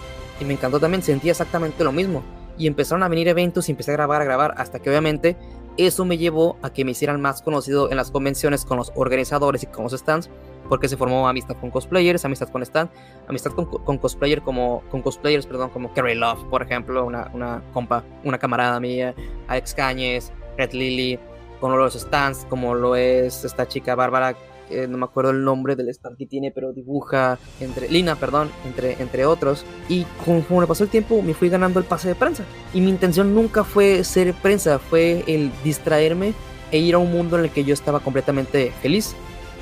[0.41, 2.23] Y me encantó también, sentí exactamente lo mismo.
[2.59, 5.37] Y empezaron a venir eventos y empecé a grabar, a grabar, hasta que obviamente
[5.77, 9.63] eso me llevó a que me hicieran más conocido en las convenciones con los organizadores
[9.63, 10.29] y con los stands,
[10.69, 12.91] porque se formó amistad con cosplayers, amistad con stand,
[13.29, 17.63] amistad con, con cosplayer como, con cosplayers, perdón, como Carrie Love, por ejemplo, una, una
[17.73, 19.15] compa, una camarada mía,
[19.47, 21.19] Alex Cañes, Red Lily,
[21.61, 24.37] con los stands, como lo es esta chica Bárbara,
[24.71, 28.51] eh, no me acuerdo el nombre del stand que tiene, pero dibuja, entre, Lina, perdón,
[28.65, 29.65] entre, entre otros.
[29.89, 32.45] Y conforme pasó el tiempo, me fui ganando el pase de prensa.
[32.75, 36.35] Y mi intención nunca fue ser prensa, fue el distraerme
[36.71, 39.15] e ir a un mundo en el que yo estaba completamente feliz.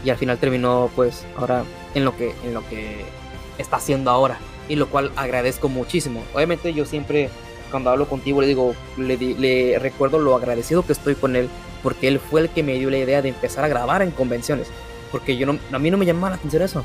[0.05, 3.05] Y al final terminó, pues, ahora en lo que, en lo que
[3.59, 4.39] está haciendo ahora.
[4.69, 6.23] Y lo cual agradezco muchísimo.
[6.35, 7.31] Obviamente yo siempre,
[7.71, 11.49] cuando hablo contigo, le digo, le, le recuerdo lo agradecido que estoy con él.
[11.83, 14.69] Porque él fue el que me dio la idea de empezar a grabar en convenciones.
[15.11, 16.85] Porque yo no, a mí no me llamaba la atención eso.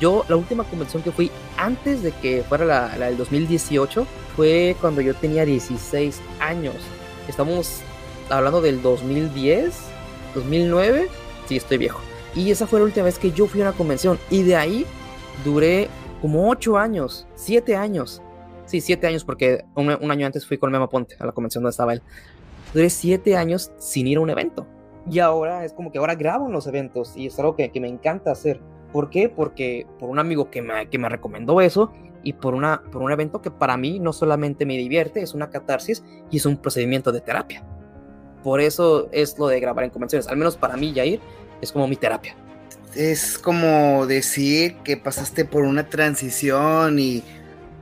[0.00, 4.76] Yo, la última convención que fui antes de que fuera la, la del 2018 fue
[4.80, 6.74] cuando yo tenía 16 años.
[7.28, 7.82] Estamos
[8.30, 9.74] hablando del 2010,
[10.34, 11.08] 2009.
[11.46, 12.00] Sí, estoy viejo.
[12.34, 14.18] Y esa fue la última vez que yo fui a una convención.
[14.30, 14.86] Y de ahí
[15.44, 15.88] duré
[16.20, 18.22] como 8 años, 7 años.
[18.66, 21.72] Sí, 7 años porque un, año antes fui con Memo Ponte a la convención donde
[21.72, 22.02] estaba él.
[22.72, 24.66] Duré 7 años sin ir a un evento.
[25.10, 27.80] Y ahora es como que ahora grabo en los eventos y es algo que, que
[27.80, 28.60] me encanta hacer.
[28.92, 29.28] ¿Por qué?
[29.28, 31.92] Porque por un amigo que me, que me recomendó eso
[32.22, 35.50] y por, una, por un evento que para mí no solamente me divierte, es una
[35.50, 37.64] catarsis y es un procedimiento de terapia.
[38.42, 40.28] Por eso es lo de grabar en convenciones.
[40.28, 41.20] Al menos para mí, Jair,
[41.60, 42.34] es como mi terapia.
[42.94, 47.22] Es como decir que pasaste por una transición y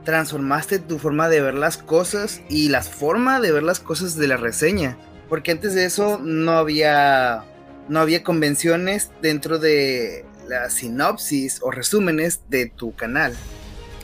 [0.03, 4.27] transformaste tu forma de ver las cosas y la forma de ver las cosas de
[4.27, 4.97] la reseña.
[5.29, 7.43] Porque antes de eso no había,
[7.87, 13.33] no había convenciones dentro de la sinopsis o resúmenes de tu canal.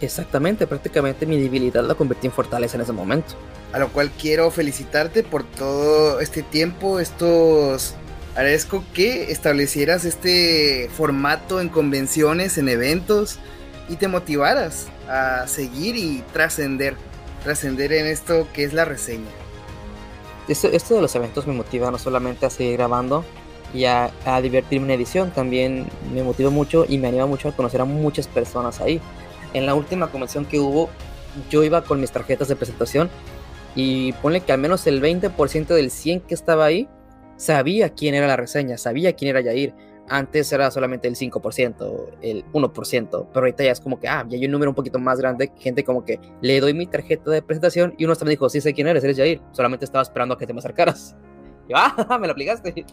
[0.01, 3.35] Exactamente, prácticamente mi debilidad la convertí en fortaleza en ese momento.
[3.73, 7.95] A lo cual quiero felicitarte por todo este tiempo, estos...
[8.35, 13.39] Agradezco que establecieras este formato en convenciones, en eventos
[13.87, 16.95] y te motivaras a seguir y trascender,
[17.43, 19.31] trascender en esto que es la reseña.
[20.47, 23.23] Esto, esto, de los eventos me motiva no solamente a seguir grabando
[23.73, 27.51] y a, a divertirme en edición, también me motiva mucho y me anima mucho a
[27.51, 29.01] conocer a muchas personas ahí.
[29.53, 30.89] En la última convención que hubo,
[31.49, 33.09] yo iba con mis tarjetas de presentación
[33.75, 36.87] y ponle que al menos el 20% del 100 que estaba ahí
[37.37, 39.73] sabía quién era la reseña, sabía quién era Yair.
[40.07, 44.37] Antes era solamente el 5%, el 1%, pero ahorita ya es como que, ah, ya
[44.37, 47.41] hay un número un poquito más grande, gente como que le doy mi tarjeta de
[47.41, 50.35] presentación y uno hasta me dijo, sí sé quién eres, eres Yair, solamente estaba esperando
[50.35, 51.15] a que te me acercaras.
[51.67, 52.85] Y yo, ah, me lo aplicaste.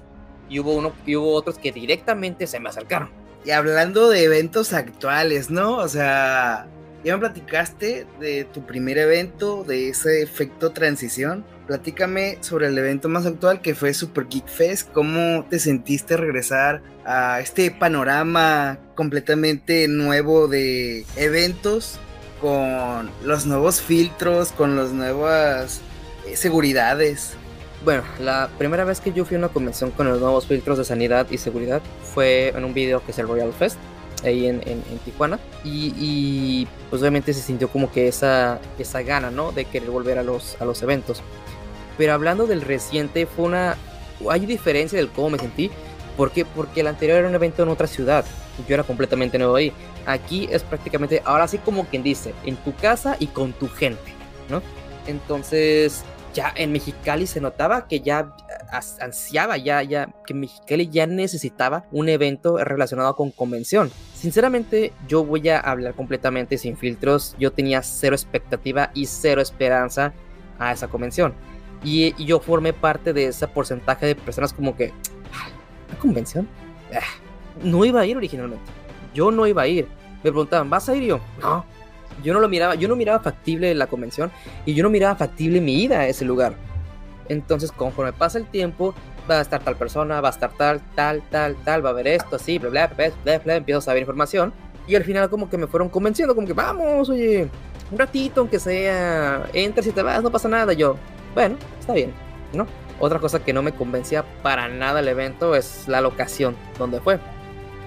[0.49, 3.11] Y hubo, uno, y hubo otros que directamente se me acercaron.
[3.45, 5.77] Y hablando de eventos actuales, ¿no?
[5.77, 6.69] O sea,
[7.05, 11.45] ya me platicaste de tu primer evento, de ese efecto transición.
[11.67, 14.91] Platícame sobre el evento más actual que fue Super Geek Fest.
[14.93, 21.99] ¿Cómo te sentiste regresar a este panorama completamente nuevo de eventos
[22.41, 25.81] con los nuevos filtros, con las nuevas
[26.27, 27.35] eh, seguridades?
[27.85, 30.85] Bueno, la primera vez que yo fui a una convención con los nuevos filtros de
[30.85, 31.83] sanidad y seguridad
[32.15, 33.79] fue en un video que es el Royal Fest
[34.25, 39.03] ahí en, en, en Tijuana y, y, pues obviamente se sintió como que esa, esa
[39.03, 39.53] gana, ¿no?
[39.53, 41.23] De querer volver a los, a los eventos.
[41.99, 43.77] Pero hablando del reciente, fue una...
[44.29, 45.71] Hay diferencia del cómo me sentí.
[46.17, 46.45] ¿Por qué?
[46.45, 48.25] Porque el anterior era un evento en otra ciudad.
[48.69, 49.73] Yo era completamente nuevo ahí.
[50.07, 54.13] Aquí es prácticamente, ahora sí como quien dice, en tu casa y con tu gente,
[54.49, 54.63] ¿no?
[55.07, 56.05] Entonces,
[56.35, 58.35] ya en Mexicali se notaba que ya
[58.73, 63.91] ansiaba, ya, ya, que Mexicali ya necesitaba un evento relacionado con convención.
[64.15, 67.37] Sinceramente, yo voy a hablar completamente sin filtros.
[67.39, 70.13] Yo tenía cero expectativa y cero esperanza
[70.59, 71.35] a esa convención.
[71.85, 74.93] Y, y yo formé parte de ese porcentaje de personas como que,
[75.91, 76.49] ¿la convención?
[77.63, 78.65] No iba a ir originalmente.
[79.15, 79.87] Yo no iba a ir.
[80.23, 81.05] Me preguntaban, ¿vas a ir?
[81.05, 81.65] Yo, no.
[82.23, 84.31] Yo no lo miraba, yo no miraba factible la convención
[84.65, 86.55] y yo no miraba factible mi ida a ese lugar.
[87.29, 88.95] Entonces, conforme pasa el tiempo,
[89.31, 92.09] va a estar tal persona, va a estar tal, tal, tal, tal, va a haber
[92.09, 94.53] esto, así, bla, bla, bla, bla, bla, empiezo a saber información.
[94.87, 97.49] Y al final como que me fueron convenciendo, como que vamos, oye,
[97.91, 100.73] un ratito, aunque sea, entra si te vas, no pasa nada.
[100.73, 100.97] Yo,
[101.35, 102.13] bueno, está bien,
[102.53, 102.67] ¿no?
[102.99, 107.19] Otra cosa que no me convencía para nada el evento es la locación donde fue.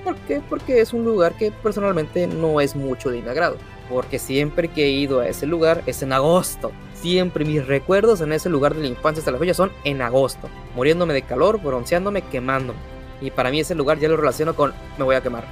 [0.04, 0.42] ¿Por qué?
[0.48, 3.58] Porque es un lugar que personalmente no es mucho de mi agrado.
[3.90, 6.72] Porque siempre que he ido a ese lugar es en agosto.
[7.06, 10.50] Siempre mis recuerdos en ese lugar de la infancia hasta la fecha son en agosto.
[10.74, 12.80] Muriéndome de calor, bronceándome, quemándome.
[13.22, 15.44] Y para mí ese lugar ya lo relaciono con me voy a quemar.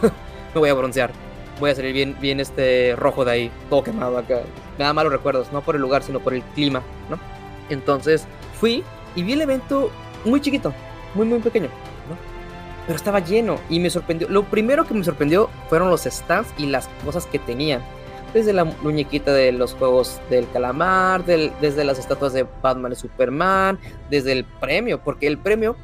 [0.54, 1.10] me voy a broncear.
[1.60, 4.40] Voy a salir bien, bien este rojo de ahí, todo quemado acá.
[4.78, 7.18] Me da malos recuerdos, no por el lugar, sino por el clima, ¿no?
[7.68, 8.26] Entonces
[8.58, 8.82] fui
[9.14, 9.90] y vi el evento
[10.24, 10.72] muy chiquito,
[11.12, 12.16] muy, muy pequeño, ¿no?
[12.86, 14.26] Pero estaba lleno y me sorprendió.
[14.30, 17.82] Lo primero que me sorprendió fueron los stands y las cosas que tenían.
[18.32, 23.78] Desde la muñequita de los juegos del calamar, desde las estatuas de Batman y Superman,
[24.10, 25.76] desde el premio, porque el premio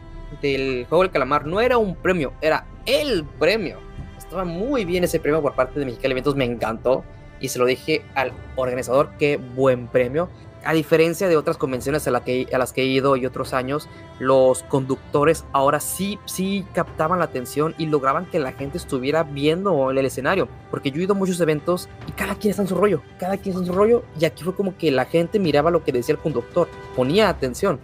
[0.43, 3.79] del juego del calamar no era un premio, era el premio.
[4.19, 7.05] Estaba muy bien ese premio por parte de Mexicali Eventos, me encantó.
[7.41, 10.29] Y se lo dije al organizador, qué buen premio
[10.65, 13.53] a diferencia de otras convenciones a, la que, a, las que he ido y otros
[13.55, 13.89] años,
[14.19, 19.91] los conductores ahora sí, sí captaban la atención y lograban que la gente estuviera viendo
[19.91, 20.49] el escenario.
[20.71, 23.37] Porque yo he ido a muchos eventos y cada quien está en su rollo, cada
[23.37, 24.05] quien está en su rollo.
[24.19, 27.79] Y aquí fue como que la gente miraba lo que decía el conductor, ponía atención.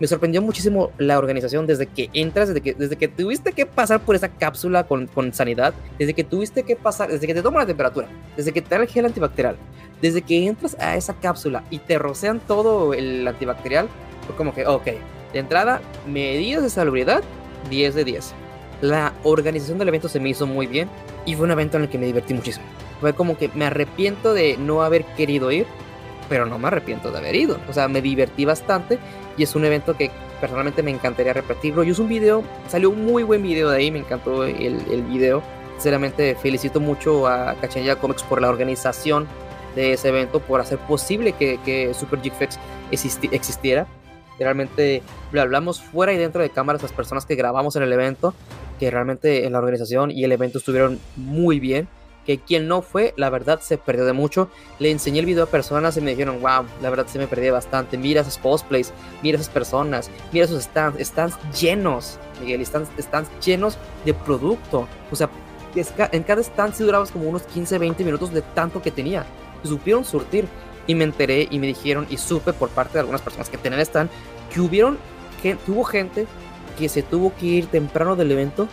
[0.00, 4.00] Me sorprendió muchísimo la organización desde que entras, desde que, desde que tuviste que pasar
[4.00, 7.60] por esa cápsula con, con sanidad, desde que tuviste que pasar, desde que te toman
[7.60, 9.56] la temperatura, desde que te dan el gel antibacterial,
[10.00, 13.88] desde que entras a esa cápsula y te rocean todo el antibacterial,
[14.26, 14.84] fue como que, ok,
[15.32, 17.22] de entrada, medidas de salubridad,
[17.70, 18.34] 10 de 10.
[18.80, 20.88] La organización del evento se me hizo muy bien
[21.26, 22.64] y fue un evento en el que me divertí muchísimo.
[23.00, 25.66] Fue como que me arrepiento de no haber querido ir,
[26.28, 27.58] pero no me arrepiento de haber ido.
[27.68, 28.98] O sea, me divertí bastante
[29.38, 30.10] y es un evento que
[30.40, 31.84] personalmente me encantaría repetirlo.
[31.84, 35.02] Y es un video, salió un muy buen video de ahí, me encantó el, el
[35.02, 35.42] video.
[35.74, 39.28] Sinceramente, felicito mucho a Cachanilla Comics por la organización
[39.76, 42.20] de ese evento, por hacer posible que, que Super
[42.90, 43.86] existi existiera.
[44.40, 48.34] Realmente lo hablamos fuera y dentro de cámaras las personas que grabamos en el evento,
[48.80, 51.88] que realmente en la organización y el evento estuvieron muy bien
[52.28, 54.50] que quien no fue, la verdad se perdió de mucho.
[54.78, 57.48] Le enseñé el video a personas y me dijeron, wow, la verdad se me perdí
[57.48, 57.96] bastante.
[57.96, 63.78] Mira esos cosplays, mira esas personas, mira esos stands, stands llenos, Miguel, stands, stands llenos
[64.04, 64.86] de producto.
[65.10, 65.30] O sea,
[65.74, 69.24] en cada stand sí durabas como unos 15, 20 minutos de tanto que tenía.
[69.64, 70.46] Supieron surtir
[70.86, 73.80] y me enteré y me dijeron y supe por parte de algunas personas que tenían
[73.80, 74.10] stand
[74.52, 74.98] que hubieron
[75.42, 76.26] que hubo gente
[76.78, 78.68] que se tuvo que ir temprano del evento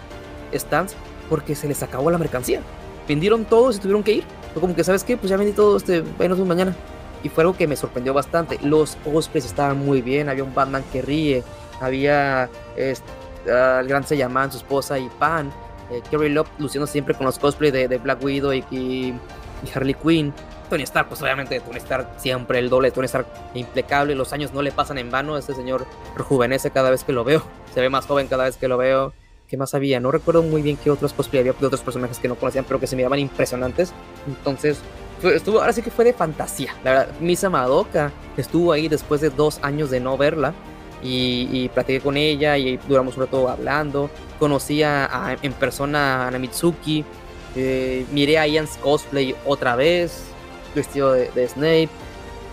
[0.53, 0.93] stands
[1.30, 2.62] porque se les acabó la mercancía
[3.08, 4.24] vendieron todo y se tuvieron que ir.
[4.53, 5.18] Fue como que, ¿sabes qué?
[5.18, 6.76] Pues ya vendí todo, este, bueno, mañana.
[7.24, 8.60] Y fue algo que me sorprendió bastante.
[8.62, 10.30] Los cosplays estaban muy bien.
[10.30, 11.43] Había un Batman que ríe.
[11.82, 13.08] Había este,
[13.47, 15.51] el gran Seyaman, su esposa y Pan.
[15.91, 19.14] Eh, Kerry Love luciendo siempre con los cosplays de, Black Widow y, y,
[19.74, 20.34] Harley Quinn.
[20.70, 24.16] Tony Stark, pues obviamente Tony Stark siempre el doble Tony Stark impecable.
[24.16, 25.38] Los años no le pasan en vano.
[25.38, 25.86] Este señor
[26.16, 27.43] rejuvenece cada vez que lo veo.
[27.74, 29.14] Se ve más joven cada vez que lo veo.
[29.48, 30.00] ¿Qué más había?
[30.00, 32.80] No recuerdo muy bien qué otros cosplay había de otros personajes que no conocían, pero
[32.80, 33.93] que se miraban impresionantes.
[34.28, 34.80] Entonces,
[35.24, 36.74] estuvo, ahora sí que fue de fantasía.
[36.84, 40.54] La verdad, Misa Madoka estuvo ahí después de dos años de no verla.
[41.04, 44.10] Y, y platiqué con ella y duramos un rato hablando.
[44.39, 47.06] Conocí a, en persona a Namitsuki.
[47.56, 50.24] Eh, miré a Ian's cosplay otra vez,
[50.74, 51.89] vestido de, de, Snape.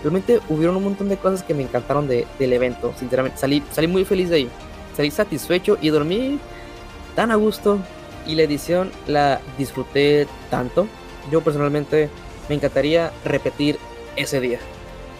[0.03, 2.93] Realmente hubieron un montón de cosas que me encantaron de, del evento.
[2.99, 4.49] Sinceramente, salí, salí muy feliz de ahí.
[4.95, 6.39] Salí satisfecho y dormí
[7.15, 7.81] tan a gusto
[8.27, 10.87] y la edición la disfruté tanto.
[11.31, 12.09] Yo personalmente
[12.49, 13.79] me encantaría repetir
[14.17, 14.59] ese día.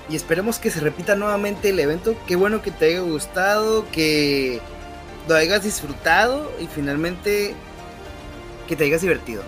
[0.09, 2.15] Y esperemos que se repita nuevamente el evento.
[2.27, 4.61] Qué bueno que te haya gustado, que
[5.29, 7.55] lo hayas disfrutado y finalmente
[8.69, 9.43] que te hayas divertido.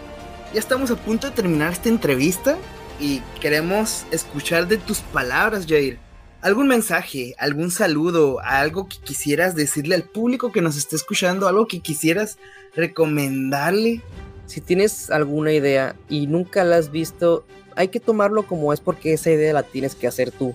[0.52, 2.56] Ya estamos a punto de terminar esta entrevista
[3.00, 5.98] y queremos escuchar de tus palabras, Jair.
[6.44, 11.66] ¿Algún mensaje, algún saludo, algo que quisieras decirle al público que nos esté escuchando, algo
[11.66, 12.36] que quisieras
[12.76, 14.02] recomendarle?
[14.44, 19.14] Si tienes alguna idea y nunca la has visto, hay que tomarlo como es porque
[19.14, 20.54] esa idea la tienes que hacer tú.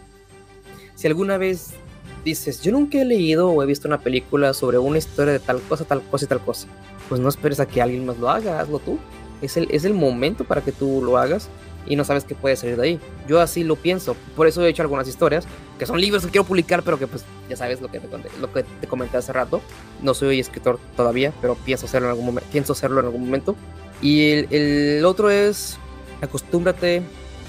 [0.93, 1.71] Si alguna vez
[2.23, 5.59] dices, yo nunca he leído o he visto una película sobre una historia de tal
[5.59, 6.67] cosa, tal cosa y tal cosa,
[7.09, 8.99] pues no esperes a que alguien más lo haga, hazlo tú.
[9.41, 11.49] Es el, es el momento para que tú lo hagas
[11.85, 12.99] y no sabes qué puede salir de ahí.
[13.27, 15.45] Yo así lo pienso, por eso he hecho algunas historias,
[15.77, 18.07] que son libros que quiero publicar, pero que pues ya sabes lo que te,
[18.39, 19.61] lo que te comenté hace rato.
[20.01, 23.55] No soy escritor todavía, pero pienso hacerlo en algún, momento, pienso hacerlo en algún momento.
[24.01, 25.77] Y el, el otro es,
[26.21, 27.01] acostúmbrate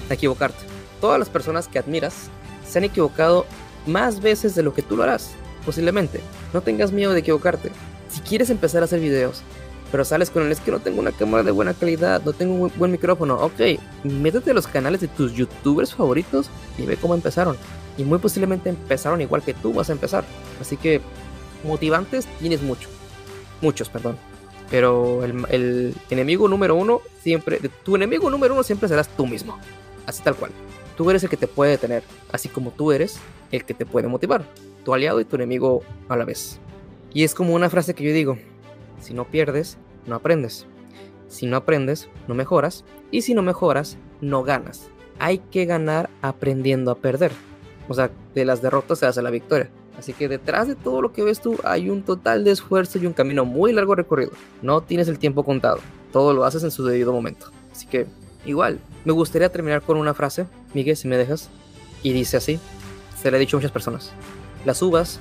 [0.09, 0.59] a equivocarte.
[0.99, 2.29] Todas las personas que admiras
[2.67, 3.45] se han equivocado
[3.85, 5.31] más veces de lo que tú lo harás,
[5.65, 6.21] posiblemente.
[6.53, 7.71] No tengas miedo de equivocarte.
[8.09, 9.41] Si quieres empezar a hacer videos,
[9.91, 12.53] pero sales con el es que no tengo una cámara de buena calidad, no tengo
[12.53, 13.35] un buen micrófono.
[13.35, 13.59] Ok,
[14.03, 17.57] métete a los canales de tus youtubers favoritos y ve cómo empezaron.
[17.97, 20.23] Y muy posiblemente empezaron igual que tú vas a empezar.
[20.61, 21.01] Así que
[21.65, 22.87] motivantes tienes mucho.
[23.61, 24.17] Muchos, perdón.
[24.69, 29.59] Pero el, el enemigo número uno siempre, tu enemigo número uno siempre serás tú mismo.
[30.05, 30.51] Así tal cual.
[30.95, 33.17] Tú eres el que te puede detener, así como tú eres
[33.51, 34.45] el que te puede motivar.
[34.85, 36.59] Tu aliado y tu enemigo a la vez.
[37.13, 38.37] Y es como una frase que yo digo,
[39.01, 40.65] si no pierdes, no aprendes.
[41.27, 42.85] Si no aprendes, no mejoras.
[43.09, 44.89] Y si no mejoras, no ganas.
[45.19, 47.31] Hay que ganar aprendiendo a perder.
[47.87, 49.69] O sea, de las derrotas se hace la victoria.
[49.97, 53.05] Así que detrás de todo lo que ves tú hay un total de esfuerzo y
[53.05, 54.31] un camino muy largo recorrido.
[54.61, 55.79] No tienes el tiempo contado.
[56.11, 57.47] Todo lo haces en su debido momento.
[57.71, 58.07] Así que,
[58.45, 61.49] igual, me gustaría terminar con una frase, Miguel, si me dejas.
[62.03, 62.59] Y dice así,
[63.21, 64.11] se le ha dicho a muchas personas.
[64.65, 65.19] Las uvas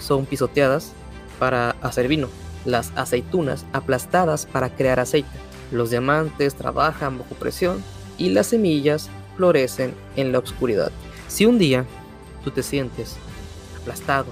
[0.00, 0.92] son pisoteadas
[1.38, 2.28] para hacer vino
[2.66, 5.28] las aceitunas aplastadas para crear aceite.
[5.70, 7.82] Los diamantes trabajan bajo presión
[8.18, 10.90] y las semillas florecen en la oscuridad.
[11.28, 11.84] Si un día
[12.44, 13.16] tú te sientes
[13.80, 14.26] aplastado,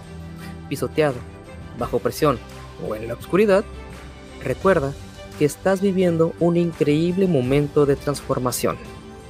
[0.68, 1.16] pisoteado,
[1.78, 2.38] bajo presión
[2.86, 3.64] o en la oscuridad,
[4.42, 4.92] recuerda
[5.38, 8.76] que estás viviendo un increíble momento de transformación.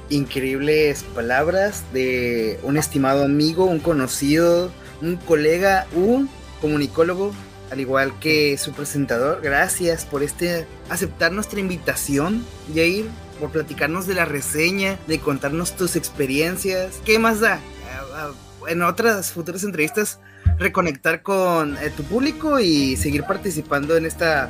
[0.09, 4.69] Increíbles palabras de un estimado amigo, un conocido,
[5.01, 6.29] un colega, un
[6.61, 7.31] comunicólogo,
[7.71, 9.41] al igual que su presentador.
[9.41, 13.05] Gracias por este aceptar nuestra invitación, Jair,
[13.39, 17.01] por platicarnos de la reseña, de contarnos tus experiencias.
[17.05, 17.59] ¿Qué más da?
[17.91, 18.31] Ah, ah,
[18.67, 20.19] en otras futuras entrevistas,
[20.57, 24.49] reconectar con eh, tu público y seguir participando en esta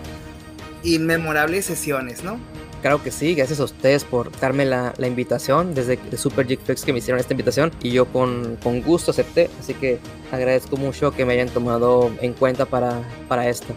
[0.84, 2.40] inmemorables sesiones, ¿no?
[2.86, 6.86] Claro que sí, gracias a ustedes por darme la, la invitación desde Super Geek Flex
[6.86, 9.98] que me hicieron esta invitación y yo con, con, gusto acepté, así que
[10.32, 13.74] agradezco mucho que me hayan tomado en cuenta para, para esto.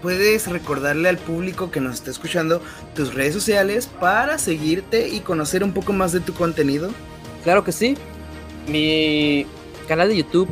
[0.00, 2.62] Puedes recordarle al público que nos está escuchando
[2.94, 6.90] tus redes sociales para seguirte y conocer un poco más de tu contenido.
[7.42, 7.96] Claro que sí,
[8.68, 9.44] mi
[9.88, 10.48] canal de YouTube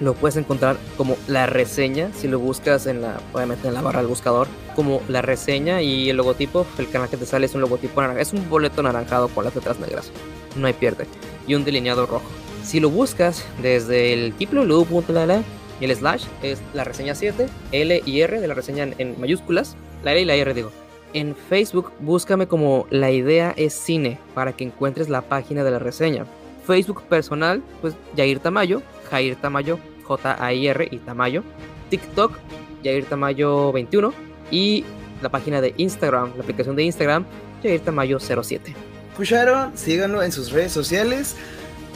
[0.00, 4.00] lo puedes encontrar como la reseña si lo buscas en la obviamente en la barra
[4.00, 7.60] del buscador como la reseña y el logotipo el canal que te sale es un
[7.60, 10.10] logotipo naranja es un boleto anaranjado con las letras negras
[10.56, 11.06] no hay pierde
[11.46, 12.24] y un delineado rojo.
[12.62, 15.42] Si lo buscas desde el www.la
[15.80, 19.76] y el slash es la reseña 7 L y R de la reseña en mayúsculas
[20.04, 20.70] la L y la R digo.
[21.12, 25.78] En Facebook búscame como la idea es cine para que encuentres la página de la
[25.78, 26.26] reseña.
[26.66, 29.78] Facebook personal pues Jair Tamayo Jair Tamayo
[30.10, 31.44] J-A-I-R y Tamayo,
[31.88, 32.36] TikTok,
[32.82, 34.12] Jair Tamayo 21
[34.50, 34.84] y
[35.22, 37.24] la página de Instagram, la aplicación de Instagram,
[37.62, 38.74] Jair Tamayo 07.
[39.12, 39.76] ¿Escucharon?
[39.76, 41.36] Síganlo en sus redes sociales.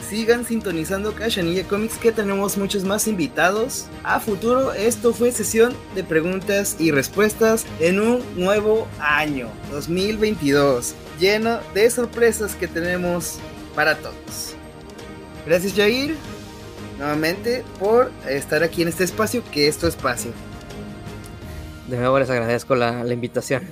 [0.07, 4.71] Sigan sintonizando Cachanilla Comics que tenemos muchos más invitados a futuro.
[4.71, 12.55] Esto fue sesión de preguntas y respuestas en un nuevo año 2022 lleno de sorpresas
[12.55, 13.39] que tenemos
[13.73, 14.53] para todos.
[15.45, 16.15] Gracias Jair
[16.97, 20.31] nuevamente por estar aquí en este espacio, que es tu espacio.
[21.87, 23.63] De nuevo les agradezco la, la invitación.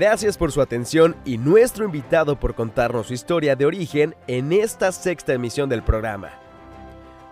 [0.00, 4.92] Gracias por su atención y nuestro invitado por contarnos su historia de origen en esta
[4.92, 6.30] sexta emisión del programa.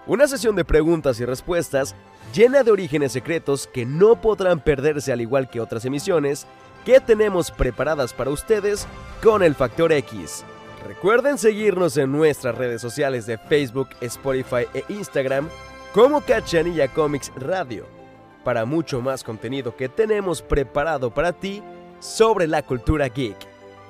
[0.05, 1.95] Una sesión de preguntas y respuestas
[2.35, 6.49] llena de orígenes secretos que no podrán perderse al igual que otras emisiones
[6.85, 8.89] que tenemos preparadas para ustedes
[9.23, 10.45] con el Factor X.
[10.89, 15.49] Recuerden seguirnos en nuestras redes sociales de Facebook, Spotify e Instagram
[15.95, 17.87] como Cachanilla Comics Radio
[18.47, 21.65] para mucho más contenido que tenemos preparado para ti
[22.07, 23.37] sobre la cultura geek.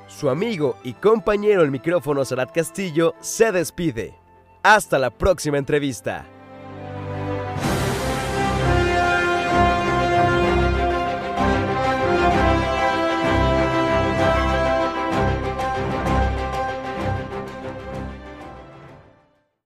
[0.08, 4.14] Su amigo y compañero el micrófono Sarat Castillo se despide.
[4.62, 6.26] Hasta la próxima entrevista.